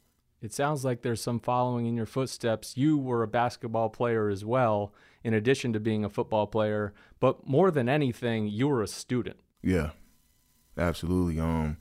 It 0.43 0.53
sounds 0.53 0.85
like 0.85 1.03
there's 1.03 1.21
some 1.21 1.39
following 1.39 1.87
in 1.87 1.97
your 1.97 2.07
footsteps. 2.07 2.77
You 2.77 2.97
were 2.97 3.23
a 3.23 3.29
basketball 3.29 3.91
player 3.91 4.29
as 4.29 4.45
well, 4.45 4.95
in 5.23 5.35
addition 5.35 5.73
to 5.75 5.81
being 5.81 6.05
a 6.05 6.09
football 6.09 6.47
player. 6.47 6.95
But 7.19 7.47
more 7.47 7.71
than 7.71 7.89
anything, 7.89 8.47
you 8.47 8.69
were 8.69 8.83
a 8.83 8.89
student. 8.89 9.39
Yeah, 9.63 9.91
absolutely. 10.79 11.39
Um, 11.39 11.77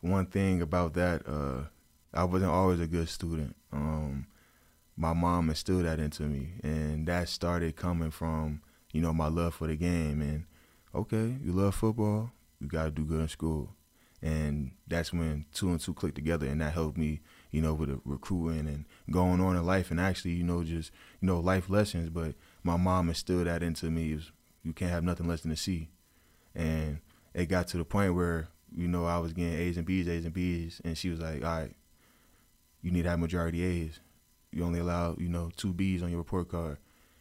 one 0.00 0.26
thing 0.26 0.60
about 0.60 0.94
that, 0.94 1.22
uh, 1.26 1.68
I 2.12 2.24
wasn't 2.24 2.50
always 2.50 2.80
a 2.80 2.88
good 2.88 3.08
student. 3.08 3.54
Um, 3.72 4.26
my 4.96 5.12
mom 5.12 5.48
instilled 5.48 5.84
that 5.84 6.00
into 6.00 6.24
me, 6.24 6.54
and 6.62 7.06
that 7.06 7.28
started 7.28 7.76
coming 7.76 8.10
from 8.10 8.62
you 8.92 9.00
know 9.00 9.12
my 9.12 9.28
love 9.28 9.54
for 9.54 9.66
the 9.66 9.76
game 9.76 10.20
and 10.20 10.44
okay, 10.94 11.36
you 11.42 11.52
love 11.52 11.74
football, 11.74 12.30
you 12.60 12.68
got 12.68 12.84
to 12.84 12.90
do 12.90 13.04
good 13.04 13.20
in 13.20 13.28
school. 13.28 13.70
And 14.22 14.70
that's 14.86 15.12
when 15.12 15.46
two 15.52 15.70
and 15.70 15.80
two 15.80 15.94
clicked 15.94 16.14
together, 16.14 16.46
and 16.46 16.60
that 16.60 16.74
helped 16.74 16.96
me, 16.96 17.20
you 17.50 17.60
know, 17.60 17.74
with 17.74 17.88
the 17.88 18.00
recruiting 18.04 18.68
and 18.68 18.84
going 19.10 19.40
on 19.40 19.56
in 19.56 19.66
life, 19.66 19.90
and 19.90 19.98
actually, 19.98 20.32
you 20.32 20.44
know, 20.44 20.62
just 20.62 20.92
you 21.20 21.26
know, 21.26 21.40
life 21.40 21.68
lessons. 21.68 22.08
But 22.08 22.34
my 22.62 22.76
mom 22.76 23.08
instilled 23.08 23.48
that 23.48 23.64
into 23.64 23.90
me: 23.90 24.20
you 24.62 24.72
can't 24.72 24.92
have 24.92 25.02
nothing 25.02 25.26
less 25.26 25.40
than 25.40 25.50
a 25.50 25.56
C. 25.56 25.88
And 26.54 27.00
it 27.34 27.46
got 27.46 27.66
to 27.68 27.78
the 27.78 27.84
point 27.84 28.14
where 28.14 28.48
you 28.74 28.86
know 28.86 29.06
I 29.06 29.18
was 29.18 29.32
getting 29.32 29.54
A's 29.54 29.76
and 29.76 29.86
B's, 29.86 30.08
A's 30.08 30.24
and 30.24 30.34
B's, 30.34 30.80
and 30.84 30.96
she 30.96 31.08
was 31.08 31.18
like, 31.18 31.44
"All 31.44 31.58
right, 31.58 31.74
you 32.80 32.92
need 32.92 33.02
to 33.02 33.10
have 33.10 33.18
majority 33.18 33.62
A's. 33.62 33.98
You 34.52 34.64
only 34.64 34.80
allow 34.80 35.16
you 35.18 35.28
know 35.28 35.50
two 35.56 35.72
B's 35.72 36.02
on 36.02 36.10
your 36.10 36.18
report 36.18 36.48
card." 36.48 36.78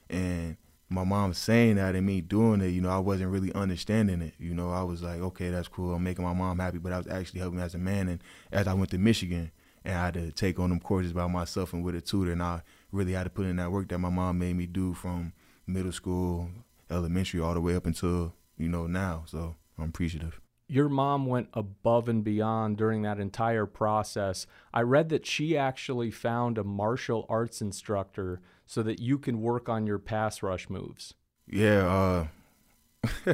And 0.08 0.58
my 0.92 1.06
mom 1.06 1.34
saying 1.34 1.78
that 1.78 1.96
and 1.96 2.06
me 2.06 2.20
doing 2.20 2.60
it, 2.62 2.68
you 2.68 2.82
know, 2.82 2.90
I 2.90 2.98
wasn't 2.98 3.32
really 3.32 3.54
understanding 3.54 4.22
it. 4.22 4.34
You 4.38 4.54
know, 4.54 4.72
I 4.72 4.84
was 4.84 5.02
like, 5.02 5.22
okay, 5.22 5.50
that's 5.50 5.70
cool. 5.70 5.96
I'm 5.96 6.04
making 6.04 6.26
my 6.26 6.34
mom 6.34 6.60
happy, 6.60 6.80
but 6.80 6.92
I 6.92 6.98
was 6.98 7.08
actually 7.08 7.40
helping 7.40 7.60
as 7.60 7.74
a 7.74 7.78
man. 7.78 8.10
And 8.10 8.22
as 8.52 8.68
I 8.68 8.74
went 8.74 8.92
to 8.92 8.98
Michigan 8.98 9.52
and 9.86 9.96
I 9.96 10.06
had 10.06 10.14
to 10.16 10.32
take 10.32 10.60
on 10.60 10.70
them 10.70 10.82
courses 10.82 11.14
by 11.14 11.28
myself 11.28 11.72
and 11.72 11.84
with 11.84 11.96
a 11.96 12.02
tutor, 12.02 12.34
and 12.34 12.44
I 12.44 12.62
really 12.92 13.14
had 13.14 13.24
to 13.24 13.30
put 13.30 13.46
in 13.46 13.56
that 13.56 13.72
work 13.72 13.88
that 13.88 14.00
my 14.00 14.10
mom 14.10 14.40
made 14.40 14.58
me 14.58 14.66
do 14.66 14.94
from 14.94 15.32
middle 15.66 15.94
school, 15.94 16.50
elementary, 16.90 17.40
all 17.40 17.54
the 17.54 17.62
way 17.62 17.76
up 17.76 17.86
until, 17.86 18.34
you 18.58 18.68
know, 18.68 18.86
now. 18.86 19.24
So 19.28 19.56
I'm 19.80 19.90
appreciative 19.90 20.42
your 20.72 20.88
mom 20.88 21.26
went 21.26 21.50
above 21.54 22.08
and 22.08 22.24
beyond 22.24 22.78
during 22.78 23.02
that 23.02 23.20
entire 23.20 23.66
process. 23.66 24.48
I 24.74 24.84
read 24.84 25.10
that 25.10 25.26
she 25.26 25.58
actually 25.58 26.12
found 26.12 26.58
a 26.58 26.64
martial 26.64 27.26
arts 27.28 27.62
instructor 27.62 28.40
so 28.72 28.82
that 28.82 29.02
you 29.02 29.18
can 29.18 29.42
work 29.42 29.68
on 29.68 29.86
your 29.86 30.00
pass 30.00 30.42
rush 30.42 30.70
moves. 30.70 31.14
Yeah, 31.46 32.30
uh, 33.06 33.34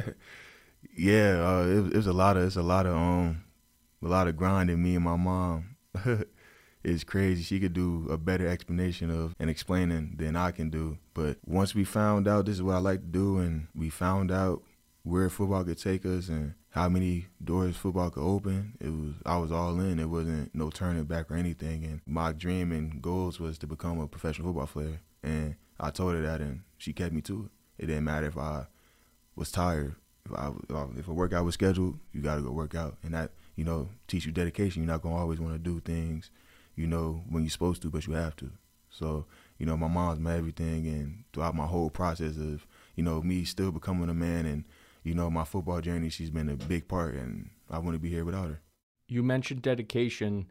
yeah, 0.96 1.40
uh, 1.40 1.64
it, 1.64 1.94
was 1.94 2.08
a 2.08 2.12
lot 2.12 2.36
of 2.36 2.42
it's 2.42 2.56
a 2.56 2.62
lot 2.62 2.86
of 2.86 2.96
um 2.96 3.44
a 4.02 4.08
lot 4.08 4.26
of 4.26 4.36
grinding. 4.36 4.82
Me 4.82 4.96
and 4.96 5.04
my 5.04 5.14
mom. 5.14 5.76
it's 6.82 7.04
crazy. 7.04 7.44
She 7.44 7.60
could 7.60 7.72
do 7.72 8.08
a 8.10 8.18
better 8.18 8.48
explanation 8.48 9.12
of 9.12 9.36
and 9.38 9.48
explaining 9.48 10.16
than 10.16 10.34
I 10.34 10.50
can 10.50 10.70
do. 10.70 10.98
But 11.14 11.36
once 11.46 11.72
we 11.72 11.84
found 11.84 12.26
out 12.26 12.46
this 12.46 12.56
is 12.56 12.62
what 12.62 12.74
I 12.74 12.78
like 12.78 13.02
to 13.02 13.06
do, 13.06 13.38
and 13.38 13.68
we 13.76 13.90
found 13.90 14.32
out 14.32 14.64
where 15.04 15.30
football 15.30 15.62
could 15.62 15.78
take 15.78 16.04
us 16.04 16.28
and 16.28 16.54
how 16.70 16.88
many 16.88 17.26
doors 17.42 17.76
football 17.76 18.10
could 18.10 18.24
open, 18.24 18.76
it 18.80 18.90
was 18.90 19.14
I 19.24 19.36
was 19.36 19.52
all 19.52 19.78
in. 19.78 20.00
It 20.00 20.10
wasn't 20.10 20.52
no 20.52 20.70
turning 20.70 21.04
back 21.04 21.30
or 21.30 21.36
anything. 21.36 21.84
And 21.84 22.00
my 22.06 22.32
dream 22.32 22.72
and 22.72 23.00
goals 23.00 23.38
was 23.38 23.56
to 23.58 23.68
become 23.68 24.00
a 24.00 24.08
professional 24.08 24.48
football 24.48 24.66
player. 24.66 25.00
And 25.28 25.56
I 25.78 25.90
told 25.90 26.14
her 26.14 26.22
that, 26.22 26.40
and 26.40 26.62
she 26.78 26.92
kept 26.92 27.12
me 27.12 27.20
to 27.22 27.44
it. 27.44 27.84
It 27.84 27.86
didn't 27.86 28.04
matter 28.04 28.26
if 28.26 28.36
I 28.36 28.66
was 29.36 29.52
tired. 29.52 29.94
If 30.24 30.32
I 30.32 30.50
if 30.96 31.08
a 31.08 31.12
workout 31.12 31.44
was 31.44 31.54
scheduled, 31.54 31.98
you 32.12 32.20
got 32.20 32.36
to 32.36 32.42
go 32.42 32.50
work 32.50 32.74
out, 32.74 32.96
and 33.02 33.14
that 33.14 33.30
you 33.56 33.64
know 33.64 33.88
teach 34.06 34.26
you 34.26 34.32
dedication. 34.32 34.82
You're 34.82 34.92
not 34.92 35.02
gonna 35.02 35.16
always 35.16 35.40
want 35.40 35.54
to 35.54 35.58
do 35.58 35.80
things, 35.80 36.30
you 36.76 36.86
know, 36.86 37.22
when 37.28 37.42
you're 37.42 37.50
supposed 37.50 37.82
to, 37.82 37.90
but 37.90 38.06
you 38.06 38.14
have 38.14 38.36
to. 38.36 38.50
So 38.90 39.26
you 39.58 39.66
know, 39.66 39.76
my 39.76 39.88
mom's 39.88 40.20
my 40.20 40.36
everything, 40.36 40.86
and 40.86 41.24
throughout 41.32 41.54
my 41.54 41.66
whole 41.66 41.90
process 41.90 42.36
of 42.36 42.66
you 42.96 43.02
know 43.02 43.22
me 43.22 43.44
still 43.44 43.70
becoming 43.70 44.08
a 44.08 44.14
man 44.14 44.46
and 44.46 44.64
you 45.08 45.14
know, 45.14 45.30
my 45.30 45.44
football 45.44 45.80
journey, 45.80 46.10
she's 46.10 46.30
been 46.30 46.48
a 46.48 46.56
big 46.56 46.86
part, 46.86 47.14
and 47.14 47.50
I 47.70 47.78
wouldn't 47.78 48.02
be 48.02 48.10
here 48.10 48.24
without 48.24 48.48
her. 48.48 48.60
You 49.08 49.22
mentioned 49.22 49.62
dedication. 49.62 50.50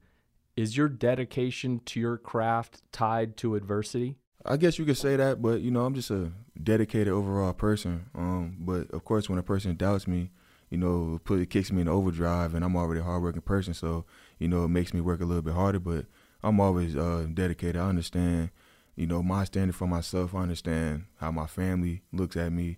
Is 0.56 0.76
your 0.76 0.90
dedication 0.90 1.82
to 1.86 2.00
your 2.00 2.18
craft 2.18 2.82
tied 2.92 3.38
to 3.38 3.54
adversity? 3.56 4.16
I 4.46 4.58
guess 4.58 4.80
you 4.80 4.86
could 4.86 4.98
say 4.98 5.16
that, 5.16 5.42
but 5.42 5.62
you 5.62 5.72
know, 5.72 5.86
I'm 5.86 5.94
just 5.94 6.12
a 6.12 6.32
dedicated 6.62 7.10
overall 7.10 7.54
person. 7.54 8.06
Um, 8.16 8.58
but 8.60 8.90
of 8.92 9.04
course, 9.04 9.30
when 9.30 9.40
a 9.40 9.44
person 9.44 9.76
doubts 9.76 10.08
me, 10.08 10.32
you 10.70 10.78
know, 10.78 11.20
put 11.24 11.40
it 11.40 11.50
kicks 11.50 11.72
me 11.72 11.82
in 11.82 11.88
overdrive, 11.88 12.54
and 12.54 12.64
I'm 12.64 12.76
already 12.76 13.02
a 13.02 13.04
hardworking 13.04 13.42
person, 13.42 13.74
so 13.74 14.06
you 14.40 14.48
know, 14.48 14.66
it 14.66 14.70
makes 14.70 14.94
me 14.94 15.02
work 15.02 15.22
a 15.22 15.26
little 15.26 15.42
bit 15.42 15.54
harder. 15.54 15.80
But 15.80 16.06
I'm 16.44 16.60
always 16.60 16.96
uh, 16.96 17.28
dedicated. 17.34 17.78
I 17.78 17.90
understand, 17.90 18.52
you 18.96 19.08
know, 19.08 19.24
my 19.24 19.44
standard 19.44 19.76
for 19.76 19.88
myself. 19.88 20.36
I 20.36 20.40
understand 20.40 21.06
how 21.20 21.32
my 21.32 21.48
family 21.48 22.04
looks 22.12 22.38
at 22.38 22.52
me. 22.52 22.78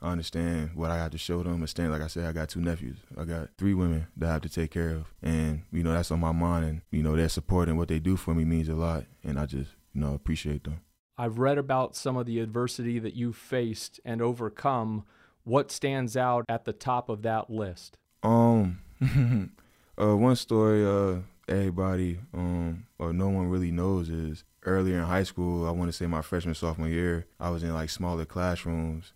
I 0.00 0.12
understand 0.12 0.70
what 0.74 0.92
I 0.92 0.96
have 0.98 1.10
to 1.10 1.18
show 1.18 1.42
them. 1.42 1.54
Understand, 1.54 1.90
like 1.90 2.02
I 2.02 2.06
said, 2.06 2.26
I 2.26 2.32
got 2.32 2.48
two 2.48 2.60
nephews. 2.60 2.98
I 3.16 3.24
got 3.24 3.48
three 3.58 3.74
women 3.74 4.06
that 4.16 4.28
I 4.28 4.32
have 4.34 4.42
to 4.42 4.48
take 4.48 4.70
care 4.70 4.90
of, 4.90 5.06
and 5.22 5.62
you 5.72 5.82
know 5.82 5.92
that's 5.92 6.12
on 6.12 6.20
my 6.20 6.32
mind. 6.32 6.64
And 6.64 6.82
you 6.90 7.02
know 7.02 7.16
their 7.16 7.28
support 7.28 7.68
and 7.68 7.78
what 7.78 7.88
they 7.88 7.98
do 7.98 8.16
for 8.16 8.34
me 8.34 8.44
means 8.44 8.68
a 8.68 8.74
lot, 8.74 9.04
and 9.24 9.38
I 9.38 9.46
just 9.46 9.70
you 9.94 10.00
know 10.00 10.14
appreciate 10.14 10.64
them. 10.64 10.80
I've 11.18 11.38
read 11.38 11.58
about 11.58 11.96
some 11.96 12.16
of 12.16 12.26
the 12.26 12.38
adversity 12.38 12.98
that 13.00 13.14
you 13.14 13.32
faced 13.32 14.00
and 14.04 14.22
overcome. 14.22 15.04
What 15.44 15.72
stands 15.72 16.16
out 16.16 16.44
at 16.48 16.64
the 16.64 16.72
top 16.72 17.08
of 17.08 17.22
that 17.22 17.50
list? 17.50 17.96
Um, 18.22 18.78
uh, 20.00 20.16
one 20.16 20.36
story 20.36 20.86
uh, 20.86 21.20
everybody 21.48 22.20
um, 22.32 22.86
or 22.98 23.12
no 23.12 23.28
one 23.28 23.48
really 23.48 23.72
knows 23.72 24.08
is 24.08 24.44
earlier 24.64 24.98
in 24.98 25.04
high 25.04 25.24
school. 25.24 25.66
I 25.66 25.70
want 25.70 25.88
to 25.90 25.96
say 25.96 26.06
my 26.06 26.22
freshman 26.22 26.54
sophomore 26.54 26.88
year, 26.88 27.26
I 27.40 27.50
was 27.50 27.62
in 27.62 27.74
like 27.74 27.90
smaller 27.90 28.24
classrooms 28.24 29.12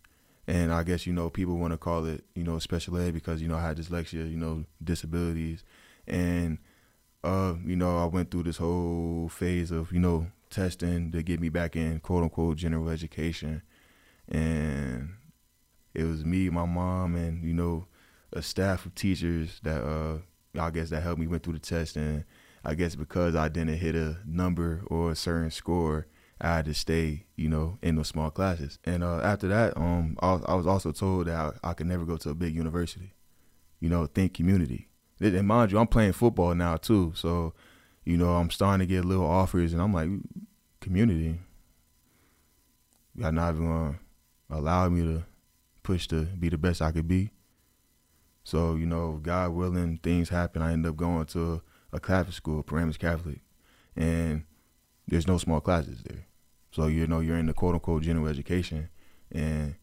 and 0.47 0.73
I 0.73 0.83
guess 0.83 1.07
you 1.07 1.13
know 1.13 1.31
people 1.31 1.57
want 1.57 1.73
to 1.73 1.79
call 1.79 2.07
it 2.07 2.25
you 2.35 2.45
know 2.45 2.59
special 2.59 2.97
ed 2.99 3.15
because 3.15 3.41
you 3.41 3.49
know 3.49 3.57
I 3.57 3.63
had 3.63 3.77
dyslexia, 3.77 4.31
you 4.31 4.37
know 4.37 4.65
disabilities, 4.83 5.65
and 6.07 6.59
uh, 7.23 7.55
you 7.65 7.77
know 7.77 7.99
I 7.99 8.07
went 8.07 8.31
through 8.31 8.45
this 8.45 8.57
whole 8.57 9.29
phase 9.29 9.71
of 9.71 9.93
you 9.93 10.01
know 10.01 10.27
testing 10.53 11.11
to 11.13 11.23
get 11.23 11.41
me 11.41 11.49
back 11.49 11.75
in 11.77 12.01
quote 12.01 12.23
unquote 12.23 12.57
general 12.57 12.89
education, 12.89 13.63
and 14.29 15.15
it 15.95 16.05
was 16.05 16.25
me, 16.25 16.49
my 16.51 16.67
mom, 16.67 17.17
and 17.17 17.45
you 17.45 17.55
know 17.55 17.87
a 18.33 18.43
staff 18.43 18.87
of 18.87 18.95
teachers 18.95 19.61
that 19.63 19.83
uh 19.83 20.19
I 20.59 20.71
guess 20.71 20.91
that 20.91 21.03
helped 21.03 21.21
me 21.21 21.27
went 21.27 21.43
through 21.43 21.55
the 21.55 21.59
test, 21.59 21.97
and 21.97 22.25
I 22.65 22.75
guess 22.75 22.95
because 22.95 23.35
I 23.35 23.49
didn't 23.49 23.79
hit 23.79 23.97
a 23.97 24.19
number 24.27 24.85
or 24.87 25.11
a 25.11 25.17
certain 25.17 25.51
score 25.51 26.07
I 26.43 26.57
had 26.57 26.65
to 26.65 26.75
stay, 26.75 27.27
you 27.37 27.49
know, 27.49 27.79
in 27.83 27.95
those 27.95 28.09
small 28.09 28.29
classes. 28.31 28.81
And 28.85 29.05
uh, 29.05 29.21
after 29.21 29.47
that, 29.47 29.77
um, 29.77 30.17
I, 30.21 30.41
I, 30.47 30.55
was 30.55 30.67
also 30.67 30.91
told 30.91 31.29
that 31.29 31.55
I, 31.63 31.71
I, 31.71 31.73
could 31.73 31.87
never 31.87 32.05
go 32.05 32.17
to 32.17 32.31
a 32.31 32.35
big 32.35 32.57
university. 32.57 33.15
You 33.79 33.89
know, 33.89 34.07
think 34.07 34.35
community. 34.35 34.89
And 35.21 35.47
mind 35.47 35.71
you, 35.71 35.79
I'm 35.79 35.87
playing 35.87 36.15
football 36.15 36.53
now 36.57 36.77
too, 36.77 37.13
so 37.15 37.55
you 38.05 38.17
know, 38.17 38.35
I'm 38.35 38.51
starting 38.51 38.81
to 38.81 38.93
get 38.93 39.05
little 39.05 39.27
offers, 39.27 39.73
and 39.73 39.81
I'm 39.81 39.93
like, 39.93 40.09
community. 40.83 41.39
Y'all 43.15 43.33
not 43.33 43.55
even 43.55 43.67
gonna 43.67 43.99
allow 44.51 44.89
me 44.89 45.03
to 45.03 45.25
push 45.83 46.07
to 46.09 46.23
be 46.25 46.49
the 46.49 46.59
best 46.59 46.83
I 46.83 46.93
could 46.93 47.09
be. 47.09 47.31
So 48.45 48.75
you 48.75 48.87
know, 48.87 49.21
God 49.23 49.53
willing, 49.53 49.99
things 49.99 50.29
happen. 50.29 50.63
I 50.63 50.73
end 50.73 50.87
up 50.87 50.97
going 50.97 51.27
to 51.27 51.63
a 51.93 52.01
Catholic 52.01 52.35
school, 52.35 52.63
Paramus 52.63 52.97
Catholic, 52.97 53.41
and 53.97 54.45
there's 55.07 55.27
no 55.27 55.39
small 55.39 55.61
classes 55.61 56.03
there. 56.03 56.27
So 56.71 56.87
you 56.87 57.07
know 57.07 57.21
you're 57.21 57.39
in 57.39 57.47
the 57.47 57.55
quote 57.55 57.75
unquote 57.75 58.03
general 58.03 58.29
education, 58.29 58.89
and 59.31 59.77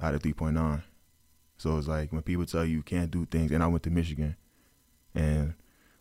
out 0.00 0.14
of 0.14 0.22
3.9. 0.22 0.82
So 1.56 1.76
it's 1.76 1.88
like 1.88 2.12
when 2.12 2.22
people 2.22 2.46
tell 2.46 2.64
you 2.64 2.76
you 2.76 2.82
can't 2.82 3.10
do 3.10 3.26
things, 3.26 3.50
and 3.50 3.62
I 3.62 3.66
went 3.66 3.82
to 3.84 3.90
Michigan, 3.90 4.36
and 5.14 5.54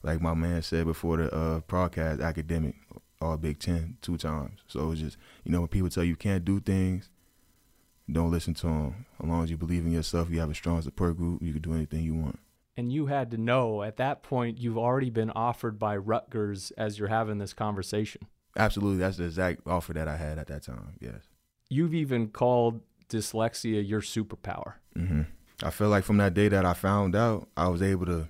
like 0.04 0.22
my 0.22 0.34
man 0.34 0.62
said 0.62 0.86
before 0.86 1.18
the 1.18 1.34
uh, 1.34 1.60
broadcast, 1.62 2.22
academic, 2.22 2.76
all 3.22 3.38
Big 3.38 3.60
Ten 3.60 3.98
two 4.02 4.18
times. 4.18 4.60
So 4.68 4.92
it's 4.92 5.02
just 5.02 5.18
you 5.44 5.52
know 5.52 5.62
when 5.62 5.68
people 5.68 5.90
tell 5.90 6.04
you 6.04 6.12
you 6.12 6.16
can't 6.16 6.46
do 6.46 6.60
things, 6.60 7.10
don't 8.12 8.32
listen 8.32 8.54
to 8.56 8.68
them. 8.68 9.06
As 9.22 9.28
long 9.28 9.44
as 9.44 9.50
you 9.50 9.58
believe 9.58 9.86
in 9.86 9.92
yourself, 9.92 10.30
you 10.30 10.40
have 10.40 10.52
a 10.52 10.56
strong 10.56 10.82
support 10.82 11.18
group, 11.18 11.42
you 11.42 11.54
can 11.54 11.62
do 11.62 11.74
anything 11.74 12.04
you 12.04 12.16
want. 12.16 12.40
And 12.76 12.92
you 12.92 13.08
had 13.08 13.32
to 13.32 13.38
know 13.38 13.82
at 13.82 13.98
that 13.98 14.22
point 14.22 14.60
you've 14.60 14.78
already 14.78 15.10
been 15.10 15.32
offered 15.32 15.80
by 15.80 15.98
Rutgers 15.98 16.72
as 16.78 17.00
you're 17.00 17.08
having 17.08 17.40
this 17.40 17.54
conversation. 17.54 18.28
Absolutely, 18.56 19.00
that's 19.00 19.18
the 19.18 19.26
exact 19.26 19.62
offer 19.66 19.94
that 19.94 20.08
I 20.08 20.18
had 20.18 20.38
at 20.38 20.48
that 20.48 20.64
time. 20.64 20.94
Yes. 21.00 21.24
You've 21.70 21.94
even 21.94 22.30
called 22.30 22.82
dyslexia 23.10 23.88
your 23.88 24.02
superpower. 24.02 24.74
Mm-hmm. 24.96 25.24
I 25.64 25.72
feel 25.72 25.90
like 25.90 26.04
from 26.04 26.18
that 26.18 26.34
day 26.34 26.50
that 26.50 26.66
I 26.66 26.74
found 26.74 27.16
out, 27.16 27.48
I 27.58 27.68
was 27.68 27.82
able 27.82 28.06
to, 28.06 28.30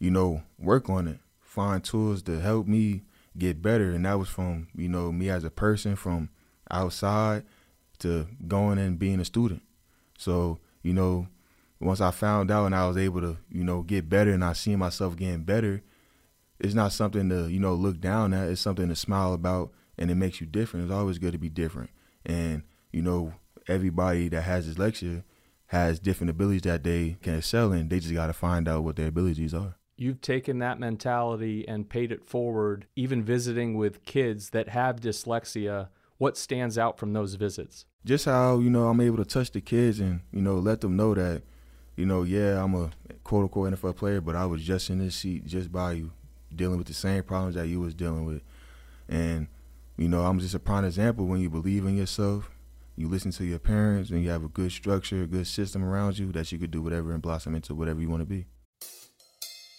you 0.00 0.10
know, 0.10 0.42
work 0.58 0.90
on 0.90 1.06
it, 1.06 1.18
find 1.40 1.82
tools 1.82 2.22
to 2.22 2.40
help 2.40 2.66
me 2.66 3.02
get 3.38 3.62
better, 3.62 3.92
and 3.92 4.04
that 4.04 4.18
was 4.18 4.28
from 4.28 4.68
you 4.74 4.88
know 4.88 5.12
me 5.12 5.28
as 5.30 5.44
a 5.44 5.50
person, 5.50 5.96
from 5.96 6.30
outside 6.70 7.44
to 7.98 8.26
going 8.46 8.78
and 8.78 8.98
being 8.98 9.20
a 9.20 9.24
student. 9.24 9.62
So 10.18 10.58
you 10.82 10.92
know, 10.92 11.28
once 11.80 12.00
I 12.00 12.10
found 12.10 12.50
out 12.50 12.66
and 12.66 12.74
I 12.74 12.86
was 12.86 12.96
able 12.96 13.20
to, 13.20 13.38
you 13.50 13.64
know, 13.64 13.82
get 13.82 14.08
better, 14.08 14.32
and 14.32 14.44
I 14.44 14.52
see 14.52 14.76
myself 14.76 15.16
getting 15.16 15.42
better, 15.42 15.82
it's 16.58 16.74
not 16.74 16.92
something 16.92 17.28
to 17.28 17.48
you 17.48 17.60
know 17.60 17.74
look 17.74 18.00
down 18.00 18.32
at. 18.32 18.48
It's 18.48 18.60
something 18.60 18.88
to 18.88 18.96
smile 18.96 19.32
about, 19.32 19.72
and 19.98 20.10
it 20.10 20.14
makes 20.14 20.40
you 20.40 20.46
different. 20.46 20.84
It's 20.84 20.94
always 20.94 21.18
good 21.18 21.32
to 21.32 21.38
be 21.38 21.48
different, 21.48 21.90
and 22.24 22.62
you 22.92 23.02
know 23.02 23.34
everybody 23.68 24.28
that 24.28 24.42
has 24.42 24.68
dyslexia 24.68 25.24
has 25.66 25.98
different 25.98 26.30
abilities 26.30 26.62
that 26.62 26.84
they 26.84 27.16
can 27.22 27.36
excel 27.36 27.72
in. 27.72 27.88
They 27.88 27.98
just 27.98 28.14
got 28.14 28.28
to 28.28 28.32
find 28.32 28.68
out 28.68 28.84
what 28.84 28.96
their 28.96 29.08
abilities 29.08 29.52
are. 29.52 29.76
You've 29.96 30.20
taken 30.20 30.58
that 30.58 30.78
mentality 30.78 31.66
and 31.66 31.88
paid 31.88 32.12
it 32.12 32.24
forward, 32.24 32.86
even 32.96 33.22
visiting 33.22 33.76
with 33.76 34.04
kids 34.04 34.50
that 34.50 34.68
have 34.68 35.00
dyslexia. 35.00 35.88
What 36.18 36.36
stands 36.36 36.76
out 36.76 36.98
from 36.98 37.12
those 37.12 37.34
visits? 37.34 37.86
Just 38.04 38.26
how, 38.26 38.58
you 38.58 38.70
know, 38.70 38.88
I'm 38.88 39.00
able 39.00 39.16
to 39.16 39.24
touch 39.24 39.50
the 39.50 39.60
kids 39.60 40.00
and, 40.00 40.20
you 40.32 40.42
know, 40.42 40.56
let 40.56 40.80
them 40.80 40.96
know 40.96 41.14
that, 41.14 41.42
you 41.96 42.04
know, 42.06 42.22
yeah, 42.24 42.62
I'm 42.62 42.74
a 42.74 42.90
quote 43.24 43.44
unquote 43.44 43.72
NFL 43.72 43.96
player, 43.96 44.20
but 44.20 44.36
I 44.36 44.44
was 44.44 44.62
just 44.62 44.90
in 44.90 44.98
this 44.98 45.16
seat 45.16 45.46
just 45.46 45.72
by 45.72 45.92
you 45.92 46.12
dealing 46.54 46.78
with 46.78 46.86
the 46.86 46.94
same 46.94 47.22
problems 47.22 47.54
that 47.54 47.66
you 47.66 47.80
was 47.80 47.94
dealing 47.94 48.24
with. 48.26 48.42
And, 49.08 49.48
you 49.96 50.08
know, 50.08 50.24
I'm 50.26 50.38
just 50.38 50.54
a 50.54 50.58
prime 50.58 50.84
example 50.84 51.26
when 51.26 51.40
you 51.40 51.48
believe 51.48 51.86
in 51.86 51.96
yourself, 51.96 52.50
you 52.96 53.08
listen 53.08 53.30
to 53.32 53.44
your 53.44 53.58
parents, 53.58 54.10
and 54.10 54.22
you 54.22 54.30
have 54.30 54.44
a 54.44 54.48
good 54.48 54.72
structure, 54.72 55.22
a 55.22 55.26
good 55.26 55.46
system 55.46 55.84
around 55.84 56.18
you 56.18 56.32
that 56.32 56.50
you 56.52 56.58
could 56.58 56.70
do 56.70 56.82
whatever 56.82 57.12
and 57.12 57.22
blossom 57.22 57.54
into 57.54 57.74
whatever 57.74 58.00
you 58.00 58.08
want 58.08 58.22
to 58.22 58.26
be. 58.26 58.46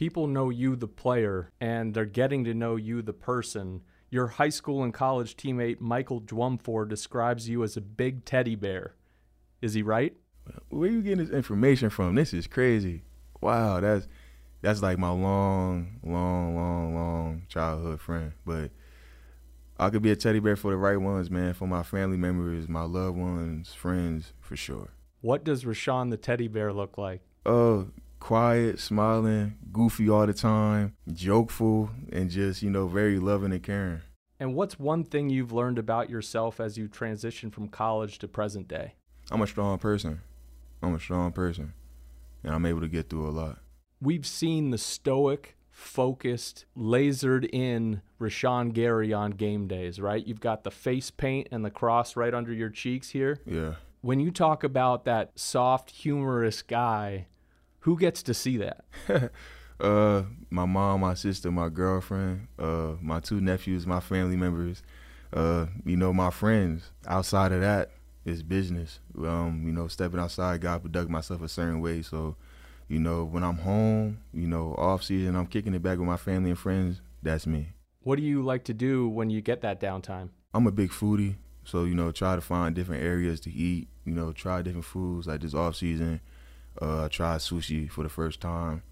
People 0.00 0.26
know 0.26 0.48
you, 0.48 0.76
the 0.76 0.88
player, 0.88 1.52
and 1.60 1.92
they're 1.92 2.06
getting 2.06 2.42
to 2.44 2.54
know 2.54 2.76
you, 2.76 3.02
the 3.02 3.12
person. 3.12 3.82
Your 4.08 4.28
high 4.28 4.48
school 4.48 4.82
and 4.82 4.94
college 4.94 5.36
teammate 5.36 5.78
Michael 5.78 6.22
Dwumfour 6.22 6.88
describes 6.88 7.50
you 7.50 7.62
as 7.62 7.76
a 7.76 7.82
big 7.82 8.24
teddy 8.24 8.54
bear. 8.54 8.94
Is 9.60 9.74
he 9.74 9.82
right? 9.82 10.16
Where 10.70 10.88
are 10.88 10.92
you 10.92 11.02
getting 11.02 11.18
this 11.18 11.28
information 11.28 11.90
from? 11.90 12.14
This 12.14 12.32
is 12.32 12.46
crazy. 12.46 13.02
Wow, 13.42 13.80
that's 13.80 14.08
that's 14.62 14.80
like 14.80 14.96
my 14.96 15.10
long, 15.10 16.00
long, 16.02 16.56
long, 16.56 16.94
long 16.94 17.42
childhood 17.50 18.00
friend. 18.00 18.32
But 18.46 18.70
I 19.78 19.90
could 19.90 20.00
be 20.00 20.12
a 20.12 20.16
teddy 20.16 20.38
bear 20.38 20.56
for 20.56 20.70
the 20.70 20.78
right 20.78 20.96
ones, 20.96 21.30
man. 21.30 21.52
For 21.52 21.68
my 21.68 21.82
family 21.82 22.16
members, 22.16 22.70
my 22.70 22.84
loved 22.84 23.18
ones, 23.18 23.74
friends, 23.74 24.32
for 24.40 24.56
sure. 24.56 24.94
What 25.20 25.44
does 25.44 25.64
Rashan 25.64 26.08
the 26.08 26.16
teddy 26.16 26.48
bear 26.48 26.72
look 26.72 26.96
like? 26.96 27.20
Uh, 27.44 27.82
quiet, 28.20 28.78
smiling, 28.78 29.56
goofy 29.72 30.08
all 30.08 30.26
the 30.26 30.34
time, 30.34 30.94
jokeful, 31.12 31.90
and 32.12 32.30
just 32.30 32.62
you 32.62 32.70
know 32.70 32.86
very 32.86 33.18
loving 33.18 33.52
and 33.52 33.62
caring. 33.62 34.02
And 34.38 34.54
what's 34.54 34.78
one 34.78 35.04
thing 35.04 35.28
you've 35.28 35.52
learned 35.52 35.78
about 35.78 36.08
yourself 36.08 36.60
as 36.60 36.78
you 36.78 36.88
transition 36.88 37.50
from 37.50 37.68
college 37.68 38.18
to 38.20 38.28
present 38.28 38.68
day? 38.68 38.94
I'm 39.30 39.42
a 39.42 39.46
strong 39.46 39.78
person. 39.78 40.20
I'm 40.82 40.94
a 40.94 41.00
strong 41.00 41.32
person, 41.32 41.74
and 42.42 42.54
I'm 42.54 42.64
able 42.64 42.80
to 42.80 42.88
get 42.88 43.10
through 43.10 43.28
a 43.28 43.32
lot. 43.32 43.58
We've 44.00 44.26
seen 44.26 44.70
the 44.70 44.78
stoic, 44.78 45.56
focused, 45.70 46.64
lasered 46.76 47.48
in 47.52 48.00
Rashan 48.18 48.72
Gary 48.72 49.12
on 49.12 49.32
game 49.32 49.66
days, 49.66 50.00
right? 50.00 50.26
You've 50.26 50.40
got 50.40 50.64
the 50.64 50.70
face 50.70 51.10
paint 51.10 51.48
and 51.50 51.64
the 51.64 51.70
cross 51.70 52.16
right 52.16 52.32
under 52.32 52.52
your 52.52 52.70
cheeks 52.70 53.10
here. 53.10 53.40
Yeah. 53.44 53.74
When 54.00 54.20
you 54.20 54.30
talk 54.30 54.64
about 54.64 55.04
that 55.04 55.38
soft, 55.38 55.90
humorous 55.90 56.62
guy, 56.62 57.26
who 57.80 57.98
gets 57.98 58.22
to 58.24 58.34
see 58.34 58.58
that? 58.58 58.84
uh, 59.80 60.22
my 60.50 60.64
mom, 60.64 61.00
my 61.00 61.14
sister, 61.14 61.50
my 61.50 61.68
girlfriend, 61.68 62.48
uh, 62.58 62.94
my 63.00 63.20
two 63.20 63.40
nephews, 63.40 63.86
my 63.86 64.00
family 64.00 64.36
members, 64.36 64.82
uh, 65.32 65.66
you 65.84 65.96
know, 65.96 66.12
my 66.12 66.30
friends. 66.30 66.90
Outside 67.06 67.52
of 67.52 67.60
that, 67.60 67.90
it's 68.24 68.42
business. 68.42 69.00
Um, 69.18 69.62
you 69.64 69.72
know, 69.72 69.88
stepping 69.88 70.20
outside, 70.20 70.60
God 70.60 70.82
conduct 70.82 71.10
myself 71.10 71.42
a 71.42 71.48
certain 71.48 71.80
way. 71.80 72.02
So, 72.02 72.36
you 72.88 72.98
know, 72.98 73.24
when 73.24 73.42
I'm 73.42 73.58
home, 73.58 74.20
you 74.32 74.46
know, 74.46 74.74
off 74.76 75.02
season, 75.02 75.36
I'm 75.36 75.46
kicking 75.46 75.74
it 75.74 75.82
back 75.82 75.98
with 75.98 76.06
my 76.06 76.16
family 76.16 76.50
and 76.50 76.58
friends. 76.58 77.00
That's 77.22 77.46
me. 77.46 77.68
What 78.02 78.16
do 78.16 78.22
you 78.22 78.42
like 78.42 78.64
to 78.64 78.74
do 78.74 79.08
when 79.08 79.30
you 79.30 79.40
get 79.40 79.60
that 79.62 79.80
downtime? 79.80 80.30
I'm 80.52 80.66
a 80.66 80.72
big 80.72 80.90
foodie, 80.90 81.36
so 81.64 81.84
you 81.84 81.94
know, 81.94 82.10
try 82.10 82.34
to 82.34 82.40
find 82.40 82.74
different 82.74 83.04
areas 83.04 83.40
to 83.40 83.52
eat. 83.52 83.88
You 84.04 84.14
know, 84.14 84.32
try 84.32 84.62
different 84.62 84.86
foods. 84.86 85.26
Like 85.26 85.42
this 85.42 85.54
off 85.54 85.76
season, 85.76 86.20
uh, 86.80 87.04
I 87.04 87.08
tried 87.08 87.38
sushi 87.38 87.90
for 87.90 88.02
the 88.02 88.08
first 88.08 88.40
time, 88.40 88.82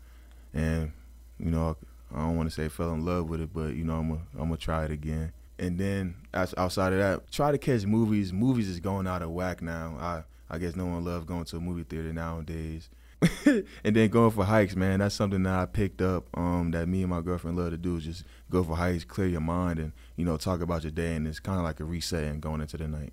and 0.53 0.93
you 1.39 1.51
know, 1.51 1.77
I 2.15 2.19
don't 2.21 2.37
want 2.37 2.49
to 2.49 2.55
say 2.55 2.69
fell 2.69 2.93
in 2.93 3.05
love 3.05 3.29
with 3.29 3.41
it, 3.41 3.53
but 3.53 3.75
you 3.75 3.85
know, 3.85 3.95
I'm 3.95 4.09
gonna 4.09 4.21
I'm 4.35 4.49
gonna 4.49 4.57
try 4.57 4.85
it 4.85 4.91
again. 4.91 5.33
And 5.59 5.79
then 5.79 6.15
outside 6.35 6.93
of 6.93 6.99
that, 7.01 7.33
try 7.33 7.51
to 7.51 7.59
catch 7.59 7.85
movies. 7.85 8.33
Movies 8.33 8.69
is 8.69 8.79
going 8.79 9.07
out 9.07 9.23
of 9.23 9.31
whack 9.31 9.61
now. 9.61 9.97
I 10.01 10.23
I 10.51 10.59
guess 10.59 10.77
no 10.77 10.87
one 10.87 11.05
loves 11.05 11.25
going 11.25 11.45
to 11.45 11.57
a 11.57 11.61
movie 11.61 11.85
theater 11.85 12.13
nowadays. 12.13 12.89
and 13.47 13.97
then 13.97 14.09
going 14.11 14.31
for 14.31 14.45
hikes, 14.45 14.77
man, 14.77 15.01
that's 15.01 15.15
something 15.15 15.43
that 15.43 15.55
I 15.55 15.67
picked 15.67 16.01
up 16.01 16.29
um, 16.35 16.71
that 16.71 16.87
me 16.87 17.03
and 17.03 17.11
my 17.11 17.21
girlfriend 17.21 17.57
love 17.57 17.71
to 17.71 17.77
do 17.77 17.97
is 17.97 18.05
just 18.05 18.25
go 18.49 18.63
for 18.63 18.77
hikes, 18.77 19.03
clear 19.03 19.27
your 19.27 19.41
mind, 19.41 19.81
and 19.81 19.93
you 20.17 20.25
know 20.25 20.37
talk 20.37 20.61
about 20.61 20.85
your 20.85 20.93
day, 20.93 21.17
and 21.17 21.27
it's 21.27 21.41
kind 21.41 21.59
of 21.59 21.65
like 21.65 21.81
a 21.81 21.85
reset 21.85 22.25
and 22.25 22.41
going 22.41 22.61
into 22.61 22.77
the 22.77 22.87
night. 22.87 23.13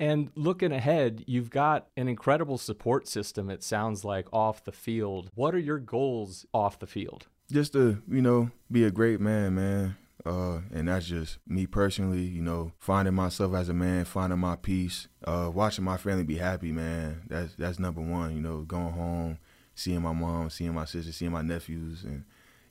And 0.00 0.30
looking 0.34 0.72
ahead, 0.72 1.24
you've 1.26 1.50
got 1.50 1.88
an 1.94 2.08
incredible 2.08 2.56
support 2.56 3.06
system, 3.06 3.50
it 3.50 3.62
sounds 3.62 4.02
like, 4.02 4.26
off 4.32 4.64
the 4.64 4.72
field. 4.72 5.30
What 5.34 5.54
are 5.54 5.58
your 5.58 5.78
goals 5.78 6.46
off 6.54 6.78
the 6.78 6.86
field? 6.86 7.26
Just 7.52 7.74
to, 7.74 8.02
you 8.08 8.22
know, 8.22 8.50
be 8.72 8.84
a 8.84 8.90
great 8.90 9.20
man, 9.20 9.54
man. 9.54 9.96
Uh, 10.24 10.60
and 10.72 10.88
that's 10.88 11.06
just 11.06 11.38
me 11.46 11.66
personally, 11.66 12.22
you 12.22 12.40
know, 12.40 12.72
finding 12.78 13.14
myself 13.14 13.54
as 13.54 13.68
a 13.68 13.74
man, 13.74 14.06
finding 14.06 14.38
my 14.38 14.56
peace, 14.56 15.06
uh, 15.24 15.50
watching 15.52 15.84
my 15.84 15.98
family 15.98 16.24
be 16.24 16.36
happy, 16.36 16.72
man. 16.72 17.22
That's 17.28 17.54
that's 17.54 17.78
number 17.78 18.00
one, 18.00 18.34
you 18.34 18.40
know, 18.40 18.62
going 18.62 18.92
home, 18.92 19.38
seeing 19.74 20.02
my 20.02 20.12
mom, 20.12 20.50
seeing 20.50 20.74
my 20.74 20.84
sister, 20.84 21.12
seeing 21.12 21.32
my 21.32 21.42
nephews, 21.42 22.04
and 22.04 22.24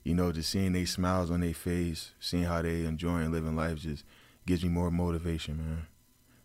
you 0.04 0.14
know, 0.14 0.30
just 0.32 0.50
seeing 0.50 0.72
they 0.72 0.84
smiles 0.84 1.30
on 1.30 1.40
their 1.40 1.54
face, 1.54 2.12
seeing 2.20 2.44
how 2.44 2.62
they 2.62 2.84
enjoying 2.84 3.32
living 3.32 3.56
life 3.56 3.78
just 3.78 4.04
gives 4.46 4.62
me 4.62 4.68
more 4.68 4.90
motivation, 4.90 5.56
man. 5.56 5.86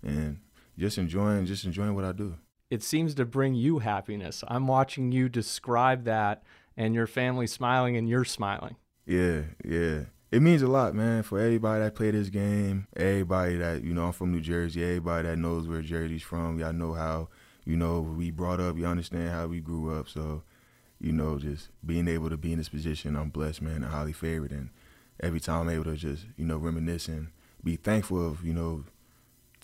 And 0.03 0.39
just 0.77 0.97
enjoying, 0.97 1.45
just 1.45 1.65
enjoying 1.65 1.95
what 1.95 2.05
I 2.05 2.11
do. 2.11 2.35
It 2.69 2.83
seems 2.83 3.13
to 3.15 3.25
bring 3.25 3.53
you 3.53 3.79
happiness. 3.79 4.43
I'm 4.47 4.67
watching 4.67 5.11
you 5.11 5.29
describe 5.29 6.05
that, 6.05 6.43
and 6.75 6.93
your 6.93 7.07
family 7.07 7.47
smiling, 7.47 7.95
and 7.95 8.09
you're 8.09 8.25
smiling. 8.25 8.75
Yeah, 9.05 9.41
yeah. 9.63 10.01
It 10.31 10.41
means 10.41 10.61
a 10.61 10.67
lot, 10.67 10.95
man, 10.95 11.23
for 11.23 11.39
everybody 11.39 11.83
that 11.83 11.95
play 11.95 12.11
this 12.11 12.29
game, 12.29 12.88
everybody 12.97 13.55
that, 13.57 13.83
you 13.83 13.93
know, 13.93 14.07
I'm 14.07 14.11
from 14.11 14.33
New 14.33 14.41
Jersey, 14.41 14.83
everybody 14.83 15.27
that 15.27 15.38
knows 15.38 15.67
where 15.67 15.81
Jersey's 15.81 16.23
from. 16.23 16.59
Y'all 16.59 16.73
know 16.73 16.93
how, 16.93 17.29
you 17.63 17.77
know, 17.77 18.01
we 18.01 18.31
brought 18.31 18.59
up, 18.59 18.77
you 18.77 18.85
understand 18.85 19.29
how 19.29 19.47
we 19.47 19.61
grew 19.61 19.97
up. 19.97 20.09
So, 20.09 20.43
you 20.99 21.13
know, 21.13 21.38
just 21.38 21.69
being 21.85 22.09
able 22.09 22.29
to 22.29 22.35
be 22.35 22.51
in 22.51 22.57
this 22.57 22.67
position, 22.67 23.15
I'm 23.15 23.29
blessed, 23.29 23.61
man, 23.61 23.75
and 23.75 23.85
highly 23.85 24.11
favored. 24.11 24.51
And 24.51 24.71
every 25.21 25.39
time 25.39 25.61
I'm 25.61 25.73
able 25.73 25.85
to 25.85 25.95
just, 25.95 26.25
you 26.35 26.45
know, 26.45 26.57
reminisce 26.57 27.07
and 27.07 27.27
be 27.63 27.77
thankful 27.77 28.27
of, 28.27 28.43
you 28.43 28.53
know, 28.53 28.83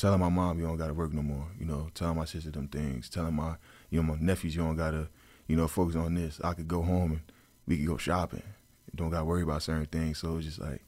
telling 0.01 0.19
my 0.19 0.29
mom 0.29 0.57
you 0.59 0.65
don't 0.65 0.77
gotta 0.77 0.95
work 0.95 1.13
no 1.13 1.21
more. 1.21 1.45
You 1.59 1.65
know, 1.67 1.89
telling 1.93 2.17
my 2.17 2.25
sister 2.25 2.49
them 2.49 2.67
things, 2.67 3.07
telling 3.07 3.35
my 3.35 3.55
you 3.91 4.01
know 4.01 4.13
my 4.13 4.19
nephews 4.19 4.55
you 4.55 4.63
don't 4.63 4.75
gotta 4.75 5.07
you 5.47 5.55
know 5.55 5.67
focus 5.67 5.95
on 5.95 6.15
this. 6.15 6.41
I 6.43 6.53
could 6.53 6.67
go 6.67 6.81
home 6.81 7.11
and 7.11 7.21
we 7.67 7.77
could 7.77 7.85
go 7.85 7.97
shopping. 7.97 8.41
Don't 8.95 9.11
gotta 9.11 9.25
worry 9.25 9.43
about 9.43 9.61
certain 9.61 9.85
things. 9.85 10.17
So 10.17 10.37
it's 10.37 10.47
just 10.47 10.59
like, 10.59 10.83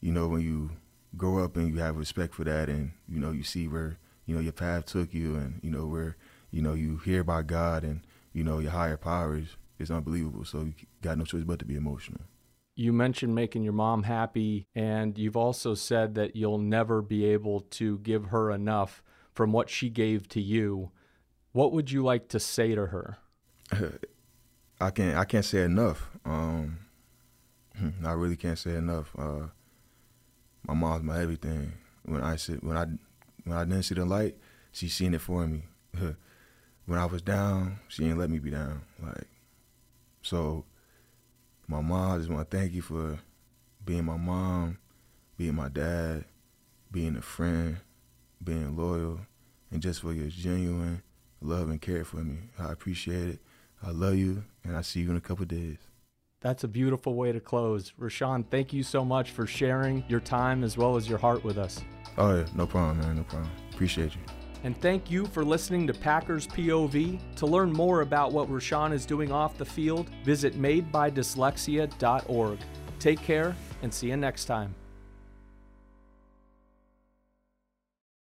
you 0.00 0.12
know, 0.12 0.28
when 0.28 0.42
you 0.42 0.70
grow 1.16 1.42
up 1.42 1.56
and 1.56 1.68
you 1.68 1.80
have 1.80 1.96
respect 1.96 2.34
for 2.34 2.44
that, 2.44 2.68
and 2.68 2.92
you 3.08 3.18
know 3.18 3.32
you 3.32 3.42
see 3.42 3.66
where 3.66 3.98
you 4.26 4.34
know 4.36 4.40
your 4.40 4.52
path 4.52 4.86
took 4.86 5.12
you, 5.12 5.34
and 5.34 5.58
you 5.64 5.70
know 5.70 5.86
where 5.86 6.16
you 6.52 6.62
know 6.62 6.74
you 6.74 6.98
hear 6.98 7.22
about 7.22 7.48
God 7.48 7.82
and 7.82 8.00
you 8.32 8.44
know 8.44 8.60
your 8.60 8.70
higher 8.70 8.96
powers. 8.96 9.56
It's 9.80 9.90
unbelievable. 9.90 10.44
So 10.44 10.60
you 10.60 10.74
got 11.02 11.18
no 11.18 11.24
choice 11.24 11.42
but 11.42 11.58
to 11.58 11.64
be 11.64 11.74
emotional 11.74 12.20
you 12.76 12.92
mentioned 12.92 13.34
making 13.34 13.62
your 13.62 13.72
mom 13.72 14.02
happy, 14.02 14.66
and 14.74 15.16
you've 15.16 15.36
also 15.36 15.74
said 15.74 16.14
that 16.14 16.36
you'll 16.36 16.58
never 16.58 17.00
be 17.00 17.24
able 17.24 17.60
to 17.60 17.98
give 17.98 18.26
her 18.26 18.50
enough 18.50 19.02
from 19.32 19.50
what 19.52 19.70
she 19.70 19.88
gave 19.88 20.28
to 20.28 20.40
you. 20.42 20.90
What 21.52 21.72
would 21.72 21.90
you 21.90 22.04
like 22.04 22.28
to 22.28 22.38
say 22.38 22.74
to 22.74 22.86
her? 22.86 23.16
I 24.80 24.90
can't. 24.90 25.16
I 25.16 25.24
can't 25.24 25.44
say 25.44 25.62
enough. 25.62 26.10
Um, 26.26 26.80
I 28.04 28.12
really 28.12 28.36
can't 28.36 28.58
say 28.58 28.74
enough. 28.74 29.10
Uh, 29.18 29.46
my 30.66 30.74
mom's 30.74 31.02
my 31.02 31.20
everything. 31.22 31.72
When 32.04 32.22
I 32.22 32.36
sit, 32.36 32.62
when 32.62 32.76
I 32.76 32.84
when 33.44 33.56
I 33.56 33.64
didn't 33.64 33.84
see 33.84 33.94
the 33.94 34.04
light, 34.04 34.36
she 34.70 34.88
seen 34.88 35.14
it 35.14 35.22
for 35.22 35.46
me. 35.46 35.62
when 36.84 36.98
I 36.98 37.06
was 37.06 37.22
down, 37.22 37.78
she 37.88 38.02
didn't 38.02 38.18
let 38.18 38.28
me 38.28 38.38
be 38.38 38.50
down. 38.50 38.82
Like, 39.02 39.28
so 40.20 40.66
my 41.68 41.80
mom, 41.80 42.12
I 42.12 42.18
just 42.18 42.30
want 42.30 42.50
to 42.50 42.56
thank 42.56 42.72
you 42.72 42.82
for 42.82 43.18
being 43.84 44.04
my 44.04 44.16
mom, 44.16 44.78
being 45.36 45.54
my 45.54 45.68
dad, 45.68 46.24
being 46.90 47.16
a 47.16 47.22
friend, 47.22 47.78
being 48.42 48.76
loyal, 48.76 49.20
and 49.70 49.82
just 49.82 50.00
for 50.00 50.12
your 50.12 50.28
genuine, 50.28 51.02
love 51.40 51.70
and 51.70 51.80
care 51.80 52.04
for 52.04 52.18
me. 52.18 52.38
I 52.58 52.72
appreciate 52.72 53.28
it. 53.28 53.38
I 53.82 53.90
love 53.90 54.14
you, 54.14 54.44
and 54.64 54.76
I 54.76 54.82
see 54.82 55.00
you 55.00 55.10
in 55.10 55.16
a 55.16 55.20
couple 55.20 55.44
days. 55.44 55.78
That's 56.40 56.64
a 56.64 56.68
beautiful 56.68 57.14
way 57.14 57.32
to 57.32 57.40
close. 57.40 57.92
Rashan, 57.98 58.46
thank 58.50 58.72
you 58.72 58.82
so 58.82 59.04
much 59.04 59.30
for 59.30 59.46
sharing 59.46 60.04
your 60.08 60.20
time 60.20 60.62
as 60.64 60.76
well 60.76 60.96
as 60.96 61.08
your 61.08 61.18
heart 61.18 61.42
with 61.44 61.58
us. 61.58 61.82
Oh, 62.18 62.36
yeah, 62.36 62.46
no 62.54 62.66
problem, 62.66 63.00
man. 63.00 63.16
No 63.16 63.24
problem. 63.24 63.50
Appreciate 63.72 64.14
you. 64.14 64.45
And 64.66 64.76
thank 64.80 65.10
you 65.12 65.26
for 65.26 65.44
listening 65.44 65.86
to 65.86 65.94
Packers 65.94 66.48
POV. 66.48 67.20
To 67.36 67.46
learn 67.46 67.72
more 67.72 68.00
about 68.00 68.32
what 68.32 68.50
Rashan 68.50 68.92
is 68.92 69.06
doing 69.06 69.30
off 69.30 69.56
the 69.56 69.64
field, 69.64 70.10
visit 70.24 70.60
madebydyslexia.org. 70.60 72.58
Take 72.98 73.22
care 73.22 73.54
and 73.82 73.94
see 73.94 74.08
you 74.08 74.16
next 74.16 74.46
time. 74.46 74.74